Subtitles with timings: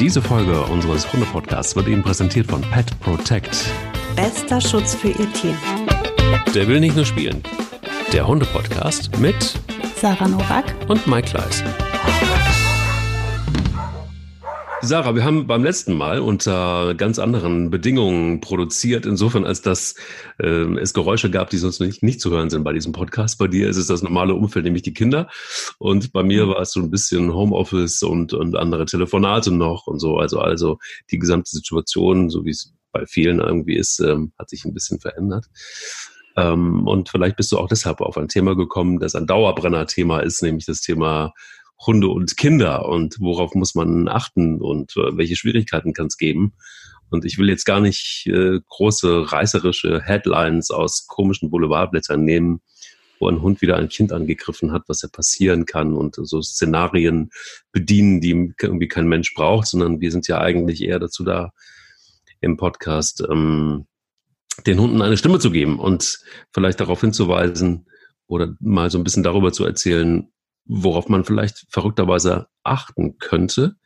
[0.00, 3.66] Diese Folge unseres Hunde-Podcasts wird Ihnen präsentiert von Pet Protect.
[4.14, 5.54] Bester Schutz für Ihr Tier.
[6.54, 7.42] Der will nicht nur spielen.
[8.12, 9.58] Der Hunde-Podcast mit
[10.00, 11.64] Sarah Novak und Mike Kleiss.
[14.80, 19.96] Sarah, wir haben beim letzten Mal unter ganz anderen Bedingungen produziert, insofern als dass
[20.38, 20.46] äh,
[20.78, 23.38] es Geräusche gab, die sonst nicht, nicht zu hören sind bei diesem Podcast.
[23.38, 25.28] Bei dir ist es das normale Umfeld, nämlich die Kinder.
[25.78, 29.98] Und bei mir war es so ein bisschen Homeoffice und, und andere Telefonate noch und
[29.98, 30.16] so.
[30.16, 30.78] Also, also
[31.10, 35.00] die gesamte Situation, so wie es bei vielen irgendwie ist, ähm, hat sich ein bisschen
[35.00, 35.46] verändert.
[36.36, 40.40] Ähm, und vielleicht bist du auch deshalb auf ein Thema gekommen, das ein Dauerbrenner-Thema ist,
[40.40, 41.32] nämlich das Thema
[41.86, 46.54] Hunde und Kinder und worauf muss man achten und äh, welche Schwierigkeiten kann es geben.
[47.10, 52.60] Und ich will jetzt gar nicht äh, große reißerische Headlines aus komischen Boulevardblättern nehmen,
[53.18, 57.30] wo ein Hund wieder ein Kind angegriffen hat, was ja passieren kann und so Szenarien
[57.72, 61.52] bedienen, die irgendwie kein Mensch braucht, sondern wir sind ja eigentlich eher dazu da,
[62.40, 63.86] im Podcast ähm,
[64.66, 66.20] den Hunden eine Stimme zu geben und
[66.52, 67.86] vielleicht darauf hinzuweisen
[68.26, 70.28] oder mal so ein bisschen darüber zu erzählen,
[70.68, 73.76] worauf man vielleicht verrückterweise achten könnte,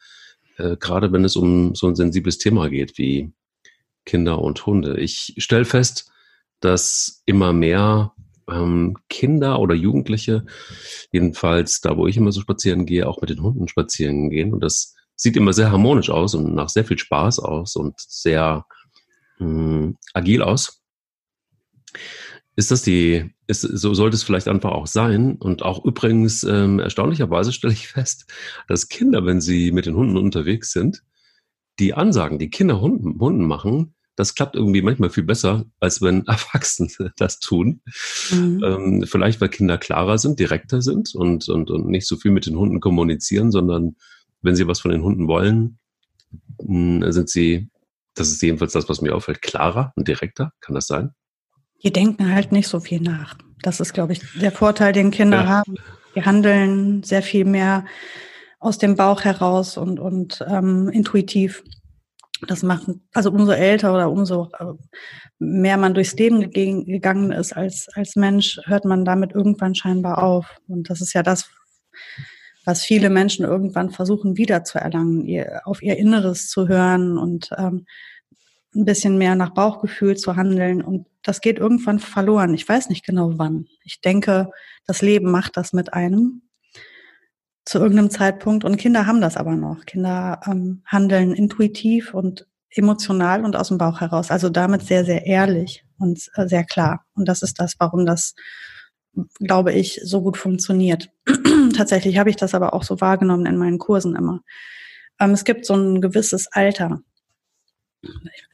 [0.59, 3.33] äh, gerade wenn es um so ein sensibles Thema geht wie
[4.05, 4.99] Kinder und Hunde.
[5.01, 6.11] Ich stelle fest,
[6.61, 8.13] dass immer mehr
[8.51, 10.45] ähm, Kinder oder Jugendliche,
[11.13, 14.53] jedenfalls da, wo ich immer so spazieren gehe, auch mit den Hunden spazieren gehen.
[14.53, 18.67] Und das sieht immer sehr harmonisch aus und nach sehr viel Spaß aus und sehr
[19.39, 20.82] mh, hm, agil aus.
[22.55, 25.37] Ist das die, ist, so sollte es vielleicht einfach auch sein.
[25.37, 28.31] Und auch übrigens, ähm, erstaunlicherweise stelle ich fest,
[28.69, 31.03] dass Kinder, wenn sie mit den Hunden unterwegs sind,
[31.79, 36.27] die Ansagen, die Kinder Hunden, Hunden machen, das klappt irgendwie manchmal viel besser, als wenn
[36.27, 37.81] Erwachsene das tun.
[38.31, 38.63] Mhm.
[38.65, 42.47] Ähm, vielleicht, weil Kinder klarer sind, direkter sind und, und, und nicht so viel mit
[42.47, 43.97] den Hunden kommunizieren, sondern
[44.43, 45.79] wenn sie was von den Hunden wollen,
[46.61, 47.71] hm, sind sie,
[48.15, 50.53] das ist jedenfalls das, was mir auffällt, klarer und direkter.
[50.61, 51.15] Kann das sein?
[51.83, 53.37] Die denken halt nicht so viel nach.
[53.63, 55.47] Das ist, glaube ich, der Vorteil, den Kinder ja.
[55.47, 55.75] haben.
[56.15, 57.85] Die handeln sehr viel mehr
[58.59, 61.63] aus dem Bauch heraus und, und ähm, intuitiv.
[62.49, 64.73] Das machen, also umso älter oder umso äh,
[65.39, 70.57] mehr man durchs Leben gegangen ist als, als Mensch, hört man damit irgendwann scheinbar auf.
[70.67, 71.49] Und das ist ja das,
[72.65, 77.87] was viele Menschen irgendwann versuchen wiederzuerlangen, ihr, auf ihr Inneres zu hören und ähm,
[78.75, 80.83] ein bisschen mehr nach Bauchgefühl zu handeln.
[80.83, 82.55] Und das geht irgendwann verloren.
[82.55, 83.67] Ich weiß nicht genau wann.
[83.85, 84.51] Ich denke,
[84.87, 86.43] das Leben macht das mit einem
[87.65, 88.65] zu irgendeinem Zeitpunkt.
[88.65, 89.85] Und Kinder haben das aber noch.
[89.85, 94.31] Kinder ähm, handeln intuitiv und emotional und aus dem Bauch heraus.
[94.31, 97.05] Also damit sehr, sehr ehrlich und äh, sehr klar.
[97.15, 98.35] Und das ist das, warum das,
[99.41, 101.11] glaube ich, so gut funktioniert.
[101.77, 104.41] Tatsächlich habe ich das aber auch so wahrgenommen in meinen Kursen immer.
[105.21, 107.01] Ähm, es gibt so ein gewisses Alter,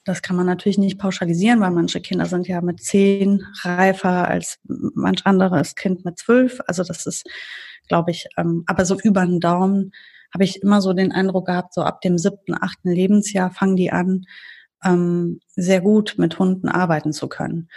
[0.04, 4.58] das kann man natürlich nicht pauschalisieren, weil manche Kinder sind ja mit zehn reifer als
[4.64, 6.60] manch anderes Kind mit zwölf.
[6.66, 7.26] Also das ist,
[7.88, 9.92] glaube ich, ähm, aber so über den Daumen
[10.32, 13.90] habe ich immer so den Eindruck gehabt, so ab dem siebten, achten Lebensjahr fangen die
[13.90, 14.26] an,
[14.84, 17.68] ähm, sehr gut mit Hunden arbeiten zu können.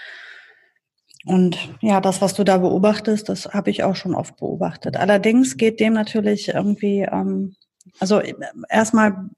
[1.26, 4.98] Und ja, das, was du da beobachtest, das habe ich auch schon oft beobachtet.
[4.98, 7.56] Allerdings geht dem natürlich irgendwie, ähm,
[8.00, 8.34] also äh,
[8.70, 9.30] erstmal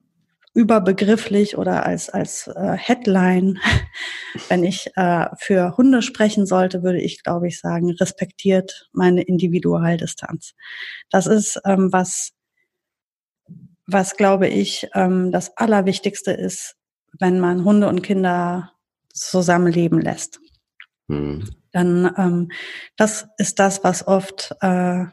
[0.53, 3.59] überbegrifflich oder als, als äh, Headline,
[4.49, 10.53] wenn ich äh, für Hunde sprechen sollte, würde ich, glaube ich, sagen, respektiert meine Individualdistanz.
[11.09, 12.31] Das ist ähm, was,
[13.87, 16.75] was, glaube ich, ähm, das Allerwichtigste ist,
[17.19, 18.71] wenn man Hunde und Kinder
[19.11, 20.39] zusammenleben lässt.
[21.07, 21.49] Mhm.
[21.71, 22.51] Dann ähm,
[22.95, 25.05] das ist das, was oft äh,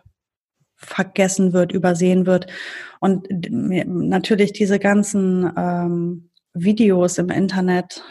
[0.80, 2.46] vergessen wird, übersehen wird.
[3.00, 8.02] Und natürlich diese ganzen ähm, Videos im Internet,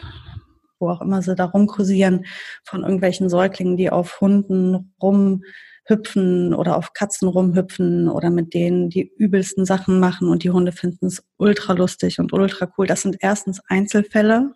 [0.78, 2.24] wo auch immer sie da rumkursieren,
[2.64, 9.12] von irgendwelchen Säuglingen, die auf Hunden rumhüpfen oder auf Katzen rumhüpfen oder mit denen die
[9.16, 12.86] übelsten Sachen machen und die Hunde finden es ultra lustig und ultra cool.
[12.86, 14.54] Das sind erstens Einzelfälle,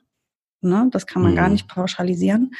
[0.62, 0.88] ne?
[0.92, 1.36] das kann man mhm.
[1.36, 2.52] gar nicht pauschalisieren.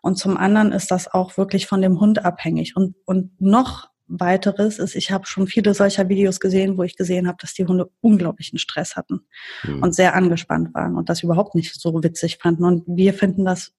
[0.00, 2.74] Und zum anderen ist das auch wirklich von dem Hund abhängig.
[2.76, 7.26] Und, und noch weiteres ist, ich habe schon viele solcher Videos gesehen, wo ich gesehen
[7.26, 9.20] habe, dass die Hunde unglaublichen Stress hatten
[9.64, 9.82] mhm.
[9.82, 12.64] und sehr angespannt waren und das überhaupt nicht so witzig fanden.
[12.64, 13.72] Und wir finden das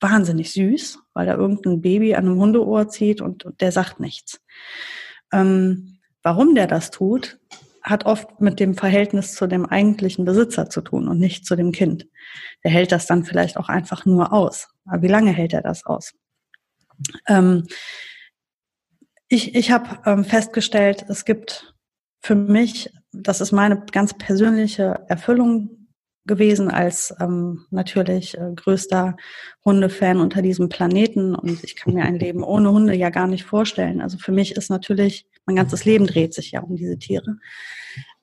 [0.00, 4.40] wahnsinnig süß, weil da irgendein Baby an einem Hundeohr zieht und, und der sagt nichts.
[5.32, 7.38] Ähm, warum der das tut,
[7.82, 11.70] hat oft mit dem Verhältnis zu dem eigentlichen Besitzer zu tun und nicht zu dem
[11.70, 12.08] Kind.
[12.64, 14.68] Der hält das dann vielleicht auch einfach nur aus.
[14.84, 16.12] Aber wie lange hält er das aus?
[17.28, 17.66] Ähm,
[19.28, 21.74] ich, ich habe ähm, festgestellt, es gibt
[22.20, 22.90] für mich
[23.22, 25.88] das ist meine ganz persönliche Erfüllung
[26.26, 29.16] gewesen als ähm, natürlich äh, größter
[29.64, 31.36] Hundefan unter diesem Planeten.
[31.36, 34.00] Und ich kann mir ein Leben ohne Hunde ja gar nicht vorstellen.
[34.00, 37.36] Also für mich ist natürlich, mein ganzes Leben dreht sich ja um diese Tiere.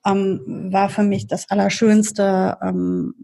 [0.06, 3.16] Ähm, war für mich das Allerschönste, ähm,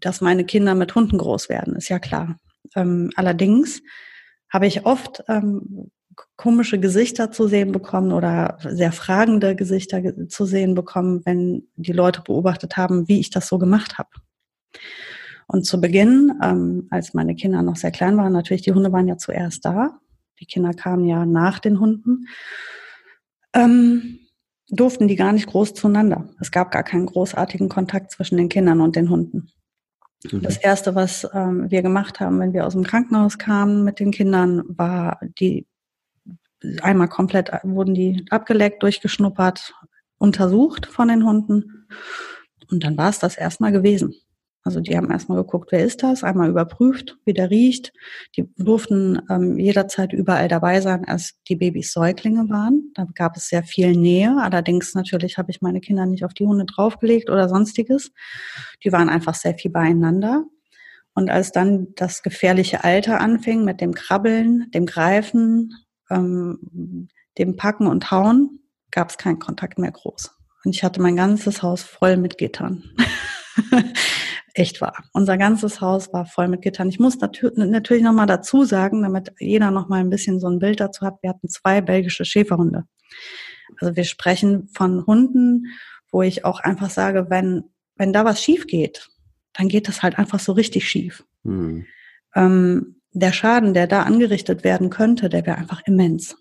[0.00, 2.40] dass meine Kinder mit Hunden groß werden, ist ja klar.
[2.74, 3.82] Ähm, allerdings
[4.52, 5.92] habe ich oft ähm,
[6.36, 12.22] komische Gesichter zu sehen bekommen oder sehr fragende Gesichter zu sehen bekommen, wenn die Leute
[12.22, 14.10] beobachtet haben, wie ich das so gemacht habe.
[15.46, 19.08] Und zu Beginn, ähm, als meine Kinder noch sehr klein waren, natürlich, die Hunde waren
[19.08, 19.98] ja zuerst da.
[20.40, 22.26] Die Kinder kamen ja nach den Hunden.
[23.52, 24.20] Ähm,
[24.68, 26.28] durften die gar nicht groß zueinander.
[26.40, 29.48] Es gab gar keinen großartigen Kontakt zwischen den Kindern und den Hunden.
[30.30, 30.42] Mhm.
[30.42, 34.10] Das erste, was ähm, wir gemacht haben, wenn wir aus dem Krankenhaus kamen mit den
[34.10, 35.66] Kindern, war die
[36.82, 39.74] einmal komplett wurden die abgeleckt, durchgeschnuppert,
[40.18, 41.86] untersucht von den Hunden.
[42.70, 44.14] Und dann war es das erstmal gewesen.
[44.66, 47.92] Also die haben erstmal geguckt, wer ist das, einmal überprüft, wie der riecht.
[48.34, 52.90] Die durften ähm, jederzeit überall dabei sein, als die Babys Säuglinge waren.
[52.94, 54.34] Da gab es sehr viel Nähe.
[54.40, 58.10] Allerdings natürlich habe ich meine Kinder nicht auf die Hunde draufgelegt oder sonstiges.
[58.82, 60.44] Die waren einfach sehr viel beieinander.
[61.12, 65.74] Und als dann das gefährliche Alter anfing mit dem Krabbeln, dem Greifen,
[66.10, 67.08] ähm,
[67.38, 68.60] dem Packen und Hauen,
[68.90, 70.30] gab es keinen Kontakt mehr groß.
[70.64, 72.84] Und ich hatte mein ganzes Haus voll mit Gittern.
[74.54, 75.04] Echt wahr.
[75.12, 76.88] Unser ganzes Haus war voll mit Gittern.
[76.88, 81.04] Ich muss natürlich nochmal dazu sagen, damit jeder nochmal ein bisschen so ein Bild dazu
[81.04, 82.84] hat, wir hatten zwei belgische Schäferhunde.
[83.80, 85.66] Also wir sprechen von Hunden,
[86.10, 87.64] wo ich auch einfach sage, wenn,
[87.96, 89.10] wenn da was schief geht,
[89.52, 91.24] dann geht das halt einfach so richtig schief.
[91.42, 91.86] Mhm.
[92.36, 96.36] Ähm, der Schaden, der da angerichtet werden könnte, der wäre einfach immens.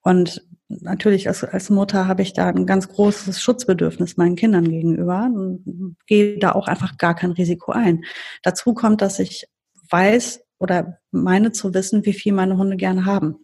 [0.00, 5.28] Und natürlich als, als Mutter habe ich da ein ganz großes Schutzbedürfnis meinen Kindern gegenüber
[5.34, 8.04] und gehe da auch einfach gar kein Risiko ein.
[8.42, 9.46] Dazu kommt, dass ich
[9.90, 13.36] weiß oder meine zu wissen, wie viel meine Hunde gerne haben.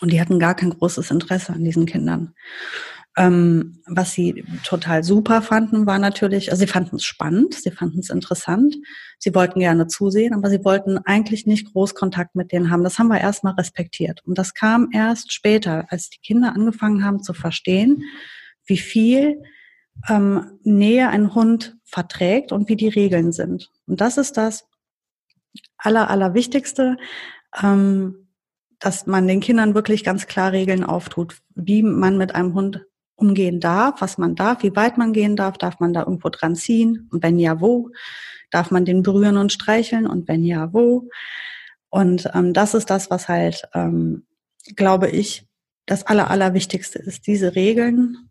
[0.00, 2.34] Und die hatten gar kein großes Interesse an diesen Kindern.
[3.18, 8.00] Ähm, was sie total super fanden, war natürlich, also sie fanden es spannend, sie fanden
[8.00, 8.76] es interessant,
[9.18, 12.84] sie wollten gerne zusehen, aber sie wollten eigentlich nicht groß Kontakt mit denen haben.
[12.84, 14.22] Das haben wir erstmal respektiert.
[14.26, 18.02] Und das kam erst später, als die Kinder angefangen haben zu verstehen,
[18.66, 19.42] wie viel
[20.08, 23.70] ähm, Nähe ein Hund verträgt und wie die Regeln sind.
[23.86, 24.68] Und das ist das
[25.78, 26.98] aller, allerwichtigste.
[27.62, 28.26] Ähm,
[28.78, 32.85] dass man den Kindern wirklich ganz klar Regeln auftut, wie man mit einem Hund
[33.16, 36.54] umgehen darf, was man darf, wie weit man gehen darf, darf man da irgendwo dran
[36.54, 37.90] ziehen und wenn ja, wo,
[38.50, 41.08] darf man den berühren und streicheln und wenn ja, wo.
[41.88, 44.26] Und ähm, das ist das, was halt, ähm,
[44.76, 45.46] glaube ich,
[45.86, 48.28] das Aller, Allerwichtigste ist, diese Regeln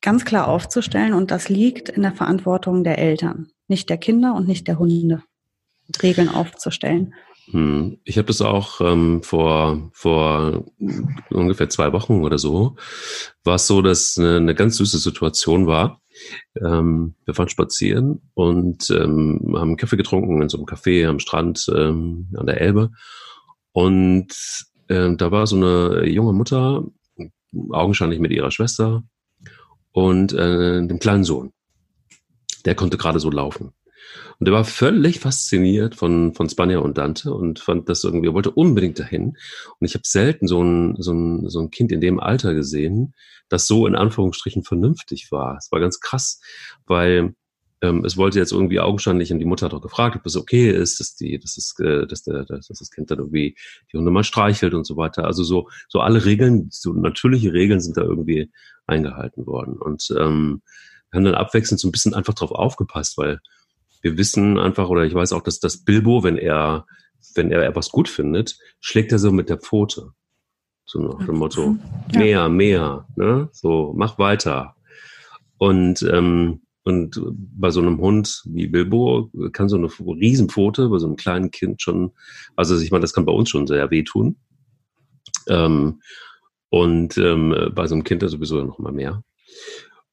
[0.00, 4.48] ganz klar aufzustellen und das liegt in der Verantwortung der Eltern, nicht der Kinder und
[4.48, 5.22] nicht der Hunde,
[6.02, 7.14] Regeln aufzustellen.
[7.50, 7.98] Hm.
[8.04, 10.64] Ich habe das auch ähm, vor, vor
[11.30, 12.76] ungefähr zwei Wochen oder so,
[13.44, 16.00] war es so, dass eine, eine ganz süße Situation war.
[16.62, 21.66] Ähm, wir fahren spazieren und ähm, haben Kaffee getrunken in so einem Café am Strand
[21.74, 22.90] ähm, an der Elbe.
[23.72, 24.28] Und
[24.88, 26.84] äh, da war so eine junge Mutter,
[27.70, 29.02] augenscheinlich mit ihrer Schwester
[29.92, 31.52] und äh, dem kleinen Sohn.
[32.64, 33.72] Der konnte gerade so laufen.
[34.38, 38.34] Und er war völlig fasziniert von, von Spanja und Dante und fand das irgendwie, er
[38.34, 39.36] wollte unbedingt dahin.
[39.78, 43.14] Und ich habe selten so ein, so, ein, so ein Kind in dem Alter gesehen,
[43.48, 45.56] das so in Anführungsstrichen vernünftig war.
[45.58, 46.40] Es war ganz krass,
[46.86, 47.34] weil
[47.82, 50.70] ähm, es wollte jetzt irgendwie augenscheinlich, und die Mutter hat auch gefragt, ob es okay
[50.70, 53.56] ist, dass die, dass das, äh, dass, der, dass das Kind dann irgendwie
[53.92, 55.24] die Hunde mal streichelt und so weiter.
[55.24, 58.50] Also so, so alle Regeln, so natürliche Regeln sind da irgendwie
[58.86, 59.78] eingehalten worden.
[59.78, 60.62] Und ähm,
[61.10, 63.40] wir haben dann abwechselnd so ein bisschen einfach drauf aufgepasst, weil
[64.02, 66.86] wir wissen einfach, oder ich weiß auch, dass das Bilbo, wenn er,
[67.34, 70.10] wenn er etwas gut findet, schlägt er so mit der Pfote.
[70.84, 71.76] So nach dem Motto,
[72.12, 72.18] ja.
[72.18, 73.48] mehr, mehr, ne?
[73.52, 74.74] So, mach weiter.
[75.56, 81.06] Und, ähm, und bei so einem Hund wie Bilbo kann so eine Riesenpfote bei so
[81.06, 82.10] einem kleinen Kind schon,
[82.56, 84.36] also ich meine, das kann bei uns schon sehr wehtun.
[85.48, 86.00] Ähm,
[86.70, 89.22] und ähm, bei so einem Kind ja sowieso noch mal mehr.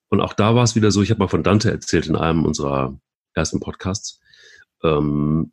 [0.09, 2.45] Und auch da war es wieder so, ich habe mal von Dante erzählt in einem
[2.45, 2.99] unserer
[3.39, 4.19] ersten Podcasts.
[4.83, 5.51] Ähm,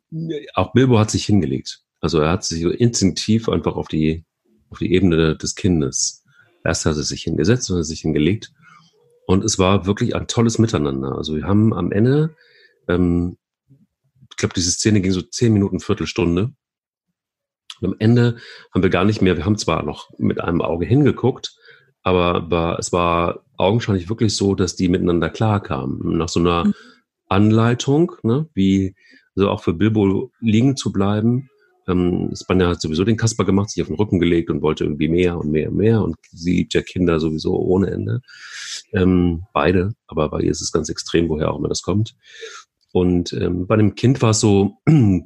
[0.53, 1.81] auch Bilbo hat sich hingelegt.
[1.99, 4.25] Also er hat sich instinktiv einfach auf die,
[4.69, 6.23] auf die Ebene des Kindes.
[6.63, 8.51] Erst hat er sich hingesetzt und hat sich hingelegt.
[9.25, 11.17] Und es war wirklich ein tolles Miteinander.
[11.17, 12.35] Also wir haben am Ende,
[12.87, 13.37] ähm,
[14.29, 16.53] ich glaube, diese Szene ging so zehn Minuten, Viertelstunde.
[17.81, 18.37] Und am Ende
[18.73, 21.55] haben wir gar nicht mehr, wir haben zwar noch mit einem Auge hingeguckt,
[22.03, 26.17] aber, aber es war augenscheinlich wirklich so, dass die miteinander klarkamen.
[26.17, 26.73] Nach so einer mhm.
[27.29, 28.95] Anleitung, ne, wie
[29.35, 31.49] so auch für Bilbo liegen zu bleiben.
[31.87, 35.07] Ähm, Spanja hat sowieso den Kasper gemacht, sich auf den Rücken gelegt und wollte irgendwie
[35.07, 38.21] mehr und mehr und mehr und sie ja Kinder sowieso ohne Ende.
[38.93, 42.15] Ähm, beide, aber bei ihr ist es ganz extrem, woher auch immer das kommt.
[42.91, 44.77] Und ähm, bei dem Kind war es so,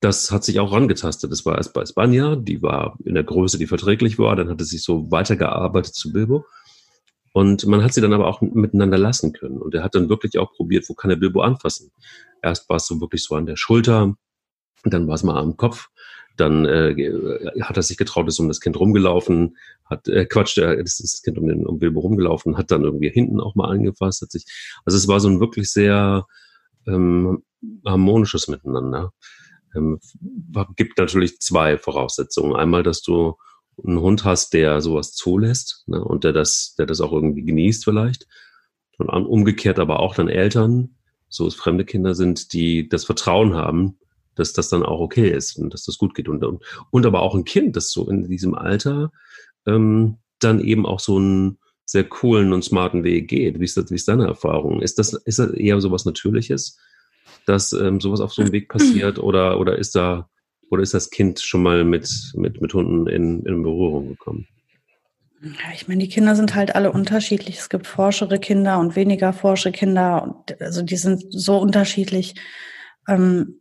[0.00, 1.32] das hat sich auch rangetastet.
[1.32, 4.60] Das war erst bei Spanja, die war in der Größe, die verträglich war, dann hat
[4.60, 6.44] es sich so weitergearbeitet zu Bilbo.
[7.34, 9.60] Und man hat sie dann aber auch miteinander lassen können.
[9.60, 11.90] Und er hat dann wirklich auch probiert, wo kann er Bilbo anfassen.
[12.40, 14.14] Erst war es so wirklich so an der Schulter,
[14.84, 15.88] dann war es mal am Kopf.
[16.36, 16.94] Dann äh,
[17.60, 21.22] hat er sich getraut, ist um das Kind rumgelaufen, hat äh, Quatsch, der ist das
[21.22, 24.44] Kind um, den, um Bilbo rumgelaufen, hat dann irgendwie hinten auch mal angefasst, hat sich.
[24.84, 26.26] Also es war so ein wirklich sehr
[26.86, 27.42] ähm,
[27.84, 29.12] harmonisches Miteinander.
[29.74, 29.98] Ähm,
[30.76, 32.54] gibt natürlich zwei Voraussetzungen.
[32.54, 33.34] Einmal, dass du
[33.82, 37.84] einen Hund hast, der sowas zulässt ne, und der das, der das auch irgendwie genießt
[37.84, 38.26] vielleicht.
[38.98, 40.96] Und umgekehrt aber auch dann Eltern,
[41.28, 43.98] so es fremde Kinder sind, die das Vertrauen haben,
[44.36, 46.28] dass das dann auch okay ist und dass das gut geht.
[46.28, 49.10] Und, und, und aber auch ein Kind, das so in diesem Alter
[49.66, 53.60] ähm, dann eben auch so einen sehr coolen und smarten Weg geht.
[53.60, 54.80] Wie ist, das, wie ist deine Erfahrung?
[54.80, 56.78] Ist das, ist das eher so was Natürliches,
[57.46, 60.28] dass ähm, sowas auf so einem Weg passiert oder, oder ist da
[60.74, 64.46] oder ist das Kind schon mal mit, mit, mit Hunden in, in Berührung gekommen?
[65.40, 67.58] Ja, ich meine, die Kinder sind halt alle unterschiedlich.
[67.58, 70.22] Es gibt forschere Kinder und weniger forsche Kinder.
[70.22, 72.34] Und also die sind so unterschiedlich.
[73.08, 73.60] Ähm,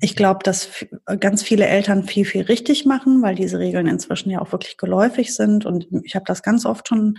[0.00, 0.86] ich glaube, dass
[1.18, 5.34] ganz viele Eltern viel, viel richtig machen, weil diese Regeln inzwischen ja auch wirklich geläufig
[5.34, 5.66] sind.
[5.66, 7.18] Und ich habe das ganz oft schon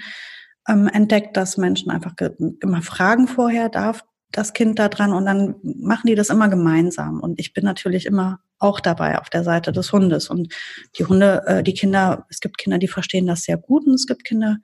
[0.67, 2.13] ähm, entdeckt, dass Menschen einfach
[2.61, 5.13] immer fragen vorher, darf das Kind da dran?
[5.13, 7.19] Und dann machen die das immer gemeinsam.
[7.19, 10.29] Und ich bin natürlich immer auch dabei auf der Seite des Hundes.
[10.29, 10.53] Und
[10.97, 14.05] die Hunde, äh, die Kinder, es gibt Kinder, die verstehen das sehr gut und es
[14.05, 14.57] gibt Kinder,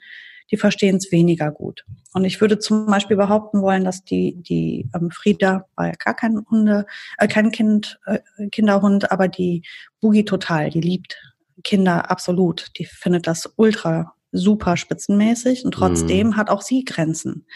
[0.51, 1.85] die verstehen es weniger gut.
[2.13, 6.13] Und ich würde zum Beispiel behaupten wollen, dass die, die ähm, Frieda war ja gar
[6.13, 6.85] kein Hunde,
[7.17, 8.19] äh, kein Kind, äh,
[8.51, 9.63] Kinderhund, aber die
[10.01, 11.17] Boogie total, die liebt
[11.63, 12.71] Kinder absolut.
[12.77, 16.37] Die findet das ultra super spitzenmäßig und trotzdem mhm.
[16.37, 17.47] hat auch sie Grenzen.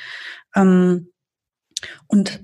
[0.55, 1.09] Ähm,
[2.07, 2.43] und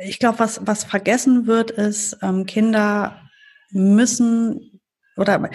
[0.00, 3.20] ich glaube, was, was vergessen wird, ist, ähm, Kinder
[3.70, 4.80] müssen
[5.16, 5.50] oder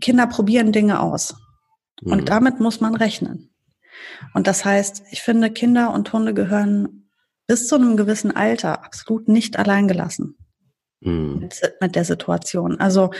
[0.00, 1.34] Kinder probieren Dinge aus.
[2.02, 2.12] Mhm.
[2.12, 3.54] Und damit muss man rechnen.
[4.32, 7.10] Und das heißt, ich finde, Kinder und Hunde gehören
[7.46, 10.36] bis zu einem gewissen Alter absolut nicht alleingelassen
[11.00, 11.40] mhm.
[11.40, 12.80] mit, mit der Situation.
[12.80, 13.10] Also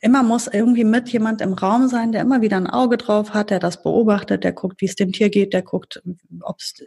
[0.00, 3.50] immer muss irgendwie mit jemand im Raum sein, der immer wieder ein Auge drauf hat,
[3.50, 6.02] der das beobachtet, der guckt, wie es dem Tier geht, der guckt,
[6.40, 6.82] ob es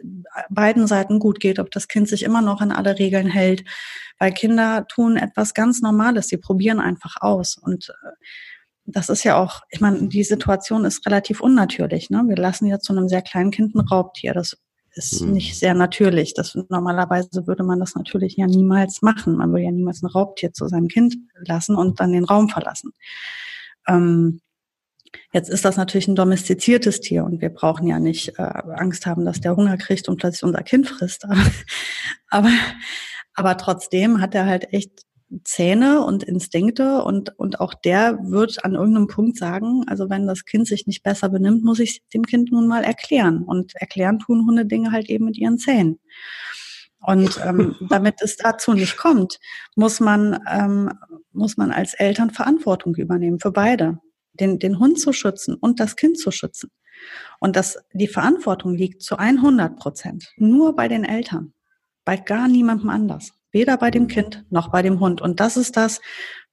[0.50, 3.64] beiden Seiten gut geht, ob das Kind sich immer noch an alle Regeln hält.
[4.18, 7.56] Weil Kinder tun etwas ganz Normales, sie probieren einfach aus.
[7.56, 8.10] Und äh,
[8.86, 12.10] das ist ja auch, ich meine, die Situation ist relativ unnatürlich.
[12.10, 12.24] Ne?
[12.26, 14.34] Wir lassen ja zu einem sehr kleinen Kind ein Raubtier.
[14.34, 14.58] Das
[14.96, 15.32] ist mhm.
[15.32, 16.34] nicht sehr natürlich.
[16.34, 19.36] Das normalerweise würde man das natürlich ja niemals machen.
[19.36, 22.92] Man würde ja niemals ein Raubtier zu seinem Kind lassen und dann den Raum verlassen.
[23.86, 24.40] Ähm,
[25.32, 29.24] jetzt ist das natürlich ein domestiziertes Tier und wir brauchen ja nicht äh, Angst haben,
[29.24, 31.24] dass der Hunger kriegt und plötzlich unser Kind frisst.
[31.24, 31.36] Aber,
[32.30, 32.52] aber,
[33.34, 35.02] aber trotzdem hat er halt echt
[35.42, 40.44] Zähne und Instinkte und, und auch der wird an irgendeinem Punkt sagen, also wenn das
[40.44, 43.42] Kind sich nicht besser benimmt, muss ich dem Kind nun mal erklären.
[43.42, 45.98] Und erklären tun Hunde Dinge halt eben mit ihren Zähnen.
[47.00, 49.38] Und ähm, damit es dazu nicht kommt,
[49.76, 50.90] muss man, ähm,
[51.32, 53.98] muss man als Eltern Verantwortung übernehmen für beide.
[54.32, 56.70] Den, den Hund zu schützen und das Kind zu schützen.
[57.38, 61.52] Und das, die Verantwortung liegt zu 100 Prozent nur bei den Eltern,
[62.04, 63.32] bei gar niemandem anders.
[63.54, 65.22] Weder bei dem Kind noch bei dem Hund.
[65.22, 66.00] Und das ist das,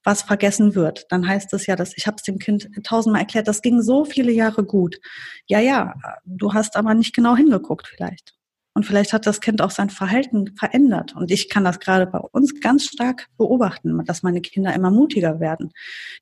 [0.04, 1.06] was vergessen wird.
[1.10, 4.04] Dann heißt es ja, dass ich habe es dem Kind tausendmal erklärt, das ging so
[4.04, 5.00] viele Jahre gut.
[5.46, 5.94] Ja, ja,
[6.24, 8.34] du hast aber nicht genau hingeguckt vielleicht.
[8.74, 11.14] Und vielleicht hat das Kind auch sein Verhalten verändert.
[11.14, 15.40] Und ich kann das gerade bei uns ganz stark beobachten, dass meine Kinder immer mutiger
[15.40, 15.72] werden.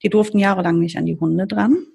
[0.03, 1.87] Die durften jahrelang nicht an die Hunde dran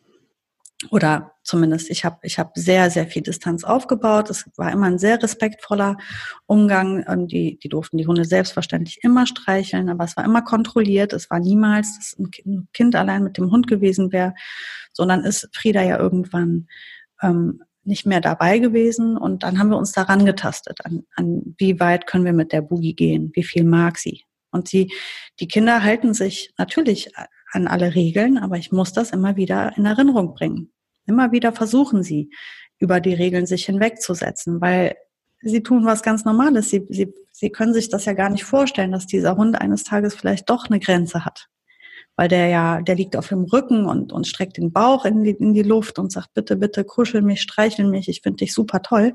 [0.91, 4.29] oder zumindest ich habe ich hab sehr, sehr viel Distanz aufgebaut.
[4.29, 5.97] Es war immer ein sehr respektvoller
[6.45, 7.27] Umgang.
[7.27, 11.13] Die, die durften die Hunde selbstverständlich immer streicheln, aber es war immer kontrolliert.
[11.13, 14.33] Es war niemals, dass ein Kind allein mit dem Hund gewesen wäre,
[14.91, 16.67] sondern ist Frieda ja irgendwann
[17.21, 19.17] ähm, nicht mehr dabei gewesen.
[19.17, 22.61] Und dann haben wir uns daran getastet, an, an wie weit können wir mit der
[22.61, 24.23] Boogie gehen, wie viel mag sie.
[24.51, 24.91] Und sie,
[25.39, 27.11] die Kinder halten sich natürlich
[27.51, 30.71] an alle Regeln, aber ich muss das immer wieder in Erinnerung bringen.
[31.05, 32.29] Immer wieder versuchen sie,
[32.79, 34.95] über die Regeln sich hinwegzusetzen, weil
[35.41, 36.69] sie tun was ganz Normales.
[36.69, 40.15] Sie, sie, sie können sich das ja gar nicht vorstellen, dass dieser Hund eines Tages
[40.15, 41.47] vielleicht doch eine Grenze hat.
[42.15, 45.31] weil der ja, der liegt auf dem Rücken und, und streckt den Bauch in die,
[45.31, 48.81] in die Luft und sagt, bitte, bitte kuschel mich, streichel mich, ich finde dich super
[48.81, 49.13] toll.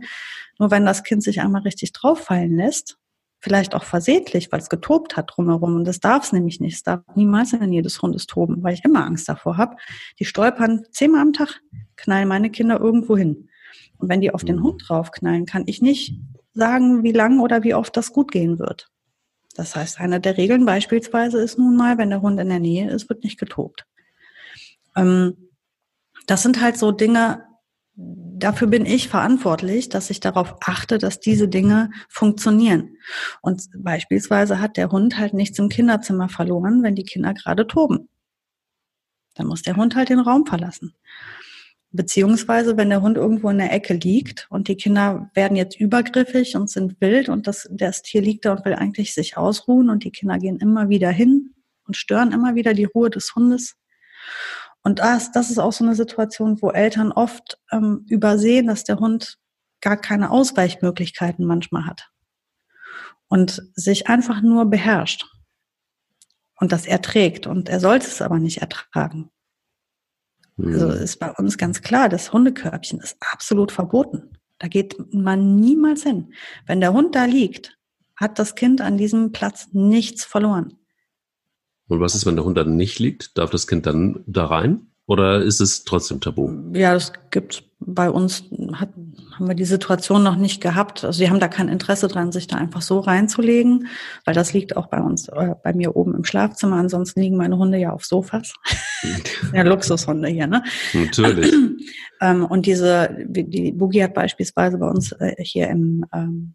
[0.59, 2.99] Nur wenn das Kind sich einmal richtig drauffallen lässt,
[3.41, 5.77] vielleicht auch versehentlich, weil es getobt hat drumherum.
[5.77, 6.75] Und das darf es nämlich nicht.
[6.75, 9.77] Es darf niemals in jedes Hundes toben, weil ich immer Angst davor habe.
[10.19, 11.61] Die stolpern zehnmal am Tag,
[11.97, 13.49] knallen meine Kinder irgendwo hin.
[13.99, 14.63] Und wenn die auf den mhm.
[14.65, 16.15] Hund draufknallen, kann ich nicht
[16.55, 18.91] sagen, wie lang oder wie oft das gut gehen wird.
[19.57, 22.91] Das heißt, eine der Regeln beispielsweise ist nun mal, wenn der Hund in der Nähe
[22.91, 23.87] ist, wird nicht getobt.
[24.97, 25.37] Ähm,
[26.27, 27.45] das sind halt so Dinge,
[27.97, 32.97] dafür bin ich verantwortlich, dass ich darauf achte, dass diese Dinge funktionieren.
[33.43, 38.09] Und beispielsweise hat der Hund halt nichts im Kinderzimmer verloren, wenn die Kinder gerade toben.
[39.35, 40.95] Dann muss der Hund halt den Raum verlassen.
[41.93, 46.55] Beziehungsweise, wenn der Hund irgendwo in der Ecke liegt und die Kinder werden jetzt übergriffig
[46.55, 50.05] und sind wild und das, das Tier liegt da und will eigentlich sich ausruhen und
[50.05, 51.55] die Kinder gehen immer wieder hin
[51.87, 53.77] und stören immer wieder die Ruhe des Hundes.
[54.83, 58.99] Und das, das ist auch so eine Situation, wo Eltern oft ähm, übersehen, dass der
[58.99, 59.39] Hund
[59.81, 62.11] gar keine Ausweichmöglichkeiten manchmal hat
[63.29, 65.27] und sich einfach nur beherrscht
[66.57, 69.31] und das erträgt und er sollte es aber nicht ertragen.
[70.59, 70.93] Also mhm.
[70.93, 74.37] ist bei uns ganz klar, das Hundekörbchen ist absolut verboten.
[74.59, 76.35] Da geht man niemals hin.
[76.67, 77.79] Wenn der Hund da liegt,
[78.17, 80.77] hat das Kind an diesem Platz nichts verloren.
[81.91, 83.37] Und was ist, wenn der Hund dann nicht liegt?
[83.37, 84.87] Darf das Kind dann da rein?
[85.07, 86.49] Oder ist es trotzdem tabu?
[86.73, 88.45] Ja, das gibt bei uns,
[88.75, 88.91] hat,
[89.35, 91.03] haben wir die Situation noch nicht gehabt.
[91.03, 93.89] Also wir haben da kein Interesse dran, sich da einfach so reinzulegen,
[94.25, 96.77] weil das liegt auch bei uns, äh, bei mir oben im Schlafzimmer.
[96.77, 98.55] Ansonsten liegen meine Hunde ja auf Sofas.
[99.53, 100.63] ja, Luxushunde hier, ne?
[100.93, 101.53] Natürlich.
[102.21, 106.55] ähm, und diese, die Boogie hat beispielsweise bei uns äh, hier im, ähm,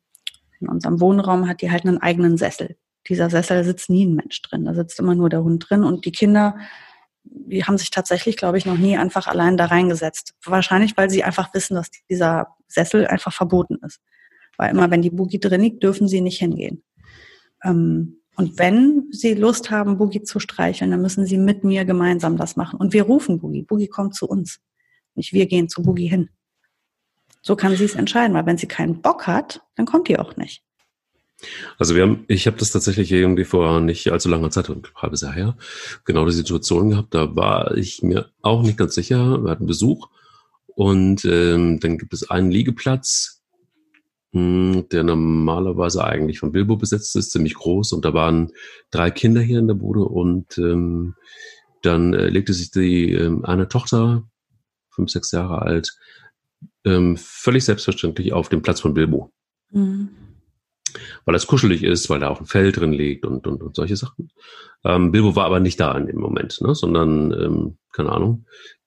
[0.61, 2.77] in unserem Wohnraum hat die halt einen eigenen Sessel.
[3.07, 6.05] Dieser Sessel sitzt nie ein Mensch drin, da sitzt immer nur der Hund drin und
[6.05, 6.55] die Kinder
[7.25, 10.33] die haben sich tatsächlich, glaube ich, noch nie einfach allein da reingesetzt.
[10.43, 13.99] Wahrscheinlich, weil sie einfach wissen, dass dieser Sessel einfach verboten ist.
[14.57, 16.83] Weil immer, wenn die Boogie drin liegt, dürfen sie nicht hingehen.
[17.63, 22.37] Ähm, und wenn sie Lust haben, Boogie zu streicheln, dann müssen sie mit mir gemeinsam
[22.37, 22.79] das machen.
[22.79, 23.63] Und wir rufen Boogie.
[23.63, 24.59] Boogie kommt zu uns.
[25.15, 26.29] Nicht wir gehen zu Boogie hin.
[27.41, 30.35] So kann sie es entscheiden, weil wenn sie keinen Bock hat, dann kommt die auch
[30.35, 30.63] nicht.
[31.77, 35.21] Also wir haben, ich habe das tatsächlich irgendwie vor nicht allzu langer Zeit, ein halbes
[35.21, 35.57] Jahr her,
[36.05, 37.13] genau die Situation gehabt.
[37.13, 39.43] Da war ich mir auch nicht ganz sicher.
[39.43, 40.09] Wir hatten Besuch
[40.67, 43.43] und ähm, dann gibt es einen Liegeplatz,
[44.33, 47.93] mh, hm, der normalerweise eigentlich von Bilbo besetzt ist, ziemlich groß.
[47.93, 48.51] Und da waren
[48.91, 51.15] drei Kinder hier in der Bude und ähm,
[51.81, 54.23] dann äh, legte sich die äh, eine Tochter,
[54.89, 55.97] fünf, sechs Jahre alt,
[56.83, 59.31] ähm, völlig selbstverständlich auf den Platz von Bilbo.
[59.71, 60.24] Mhm
[61.25, 63.95] weil das kuschelig ist, weil da auch ein Fell drin liegt und, und, und solche
[63.95, 64.31] Sachen.
[64.83, 66.75] Ähm, Bilbo war aber nicht da in dem Moment, ne?
[66.75, 68.45] sondern, ähm, keine Ahnung.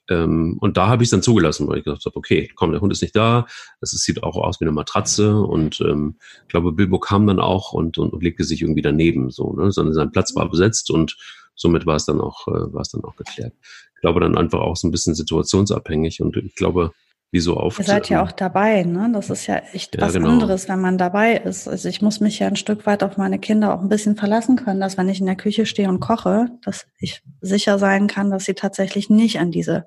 [0.09, 2.81] Ähm, und da habe ich es dann zugelassen, weil ich gesagt habe, okay, komm, der
[2.81, 3.46] Hund ist nicht da,
[3.81, 7.72] es sieht auch aus wie eine Matratze und ähm, ich glaube, Bilbo kam dann auch
[7.72, 9.70] und, und, und legte sich irgendwie daneben, so, ne?
[9.70, 11.16] sondern sein Platz war besetzt und
[11.55, 13.53] somit war es dann auch, äh, war es dann auch geklärt.
[13.96, 16.92] Ich glaube dann einfach auch so ein bisschen situationsabhängig und ich glaube,
[17.30, 17.78] wie so auf.
[17.78, 19.10] Ihr seid ja auch dabei, ne?
[19.12, 20.30] Das ist ja echt ja, was genau.
[20.30, 21.68] anderes, wenn man dabei ist.
[21.68, 24.56] Also ich muss mich ja ein Stück weit auf meine Kinder auch ein bisschen verlassen
[24.56, 28.30] können, dass wenn ich in der Küche stehe und koche, dass ich sicher sein kann,
[28.30, 29.84] dass sie tatsächlich nicht an diese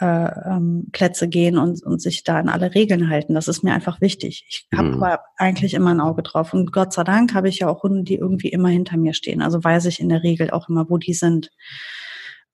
[0.00, 3.34] äh, ähm, Plätze gehen und, und sich da an alle Regeln halten.
[3.34, 4.44] Das ist mir einfach wichtig.
[4.48, 5.02] Ich habe hm.
[5.02, 6.52] aber eigentlich immer ein Auge drauf.
[6.52, 9.42] Und Gott sei Dank habe ich ja auch Hunde, die irgendwie immer hinter mir stehen.
[9.42, 11.50] Also weiß ich in der Regel auch immer, wo die sind.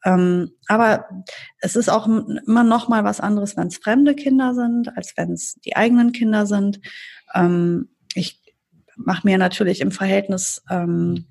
[0.05, 1.07] Ähm, aber
[1.61, 5.33] es ist auch immer noch mal was anderes, wenn es fremde Kinder sind, als wenn
[5.33, 6.81] es die eigenen Kinder sind.
[7.35, 8.41] Ähm, ich
[8.97, 11.27] mache mir natürlich im Verhältnis ähm,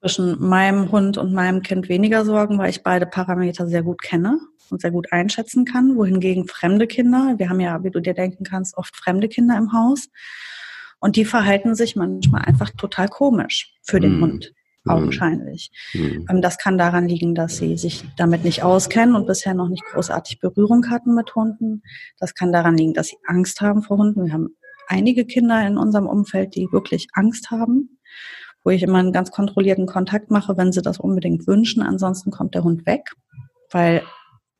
[0.00, 4.38] zwischen meinem Hund und meinem Kind weniger Sorgen, weil ich beide Parameter sehr gut kenne
[4.70, 5.96] und sehr gut einschätzen kann.
[5.96, 9.72] Wohingegen fremde Kinder, wir haben ja, wie du dir denken kannst, oft fremde Kinder im
[9.72, 10.08] Haus.
[11.00, 14.22] Und die verhalten sich manchmal einfach total komisch für den mm.
[14.22, 14.52] Hund.
[14.84, 14.92] Mhm.
[14.92, 15.70] augenscheinlich.
[15.92, 16.40] Mhm.
[16.40, 20.40] Das kann daran liegen, dass sie sich damit nicht auskennen und bisher noch nicht großartig
[20.40, 21.82] Berührung hatten mit Hunden.
[22.18, 24.24] Das kann daran liegen, dass sie Angst haben vor Hunden.
[24.24, 24.56] Wir haben
[24.88, 28.00] einige Kinder in unserem Umfeld, die wirklich Angst haben,
[28.64, 31.82] wo ich immer einen ganz kontrollierten Kontakt mache, wenn sie das unbedingt wünschen.
[31.82, 33.12] Ansonsten kommt der Hund weg,
[33.70, 34.02] weil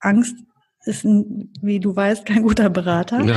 [0.01, 0.37] Angst
[0.85, 3.23] ist, wie du weißt, kein guter Berater.
[3.23, 3.37] Ja.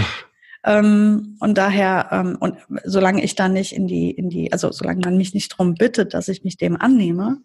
[0.66, 5.02] Ähm, und daher, ähm, und solange ich da nicht in die, in die, also solange
[5.06, 7.38] man mich nicht darum bittet, dass ich mich dem annehme,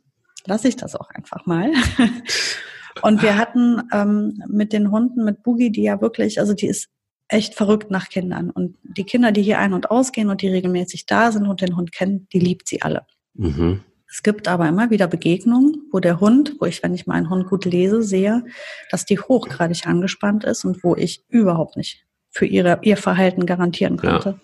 [0.46, 1.72] lasse ich das auch einfach mal.
[3.02, 6.88] und wir hatten ähm, mit den Hunden, mit Boogie, die ja wirklich, also die ist
[7.28, 8.50] echt verrückt nach Kindern.
[8.50, 11.76] Und die Kinder, die hier ein- und ausgehen und die regelmäßig da sind und den
[11.76, 13.04] Hund kennen, die liebt sie alle.
[13.34, 13.82] Mhm.
[14.10, 17.46] Es gibt aber immer wieder Begegnungen, wo der Hund, wo ich, wenn ich meinen Hund
[17.46, 18.44] gut lese, sehe,
[18.90, 23.96] dass die hochgradig angespannt ist und wo ich überhaupt nicht für ihre, ihr Verhalten garantieren
[23.96, 24.28] könnte.
[24.28, 24.40] Ja.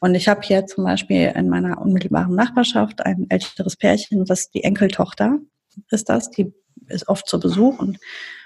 [0.00, 4.64] Und ich habe hier zum Beispiel in meiner unmittelbaren Nachbarschaft ein älteres Pärchen, das die
[4.64, 5.38] Enkeltochter
[5.90, 6.52] ist das, die
[6.88, 7.98] ist oft zu Besuch und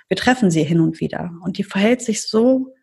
[0.09, 1.33] wir treffen sie hin und wieder.
[1.43, 2.75] Und die verhält sich so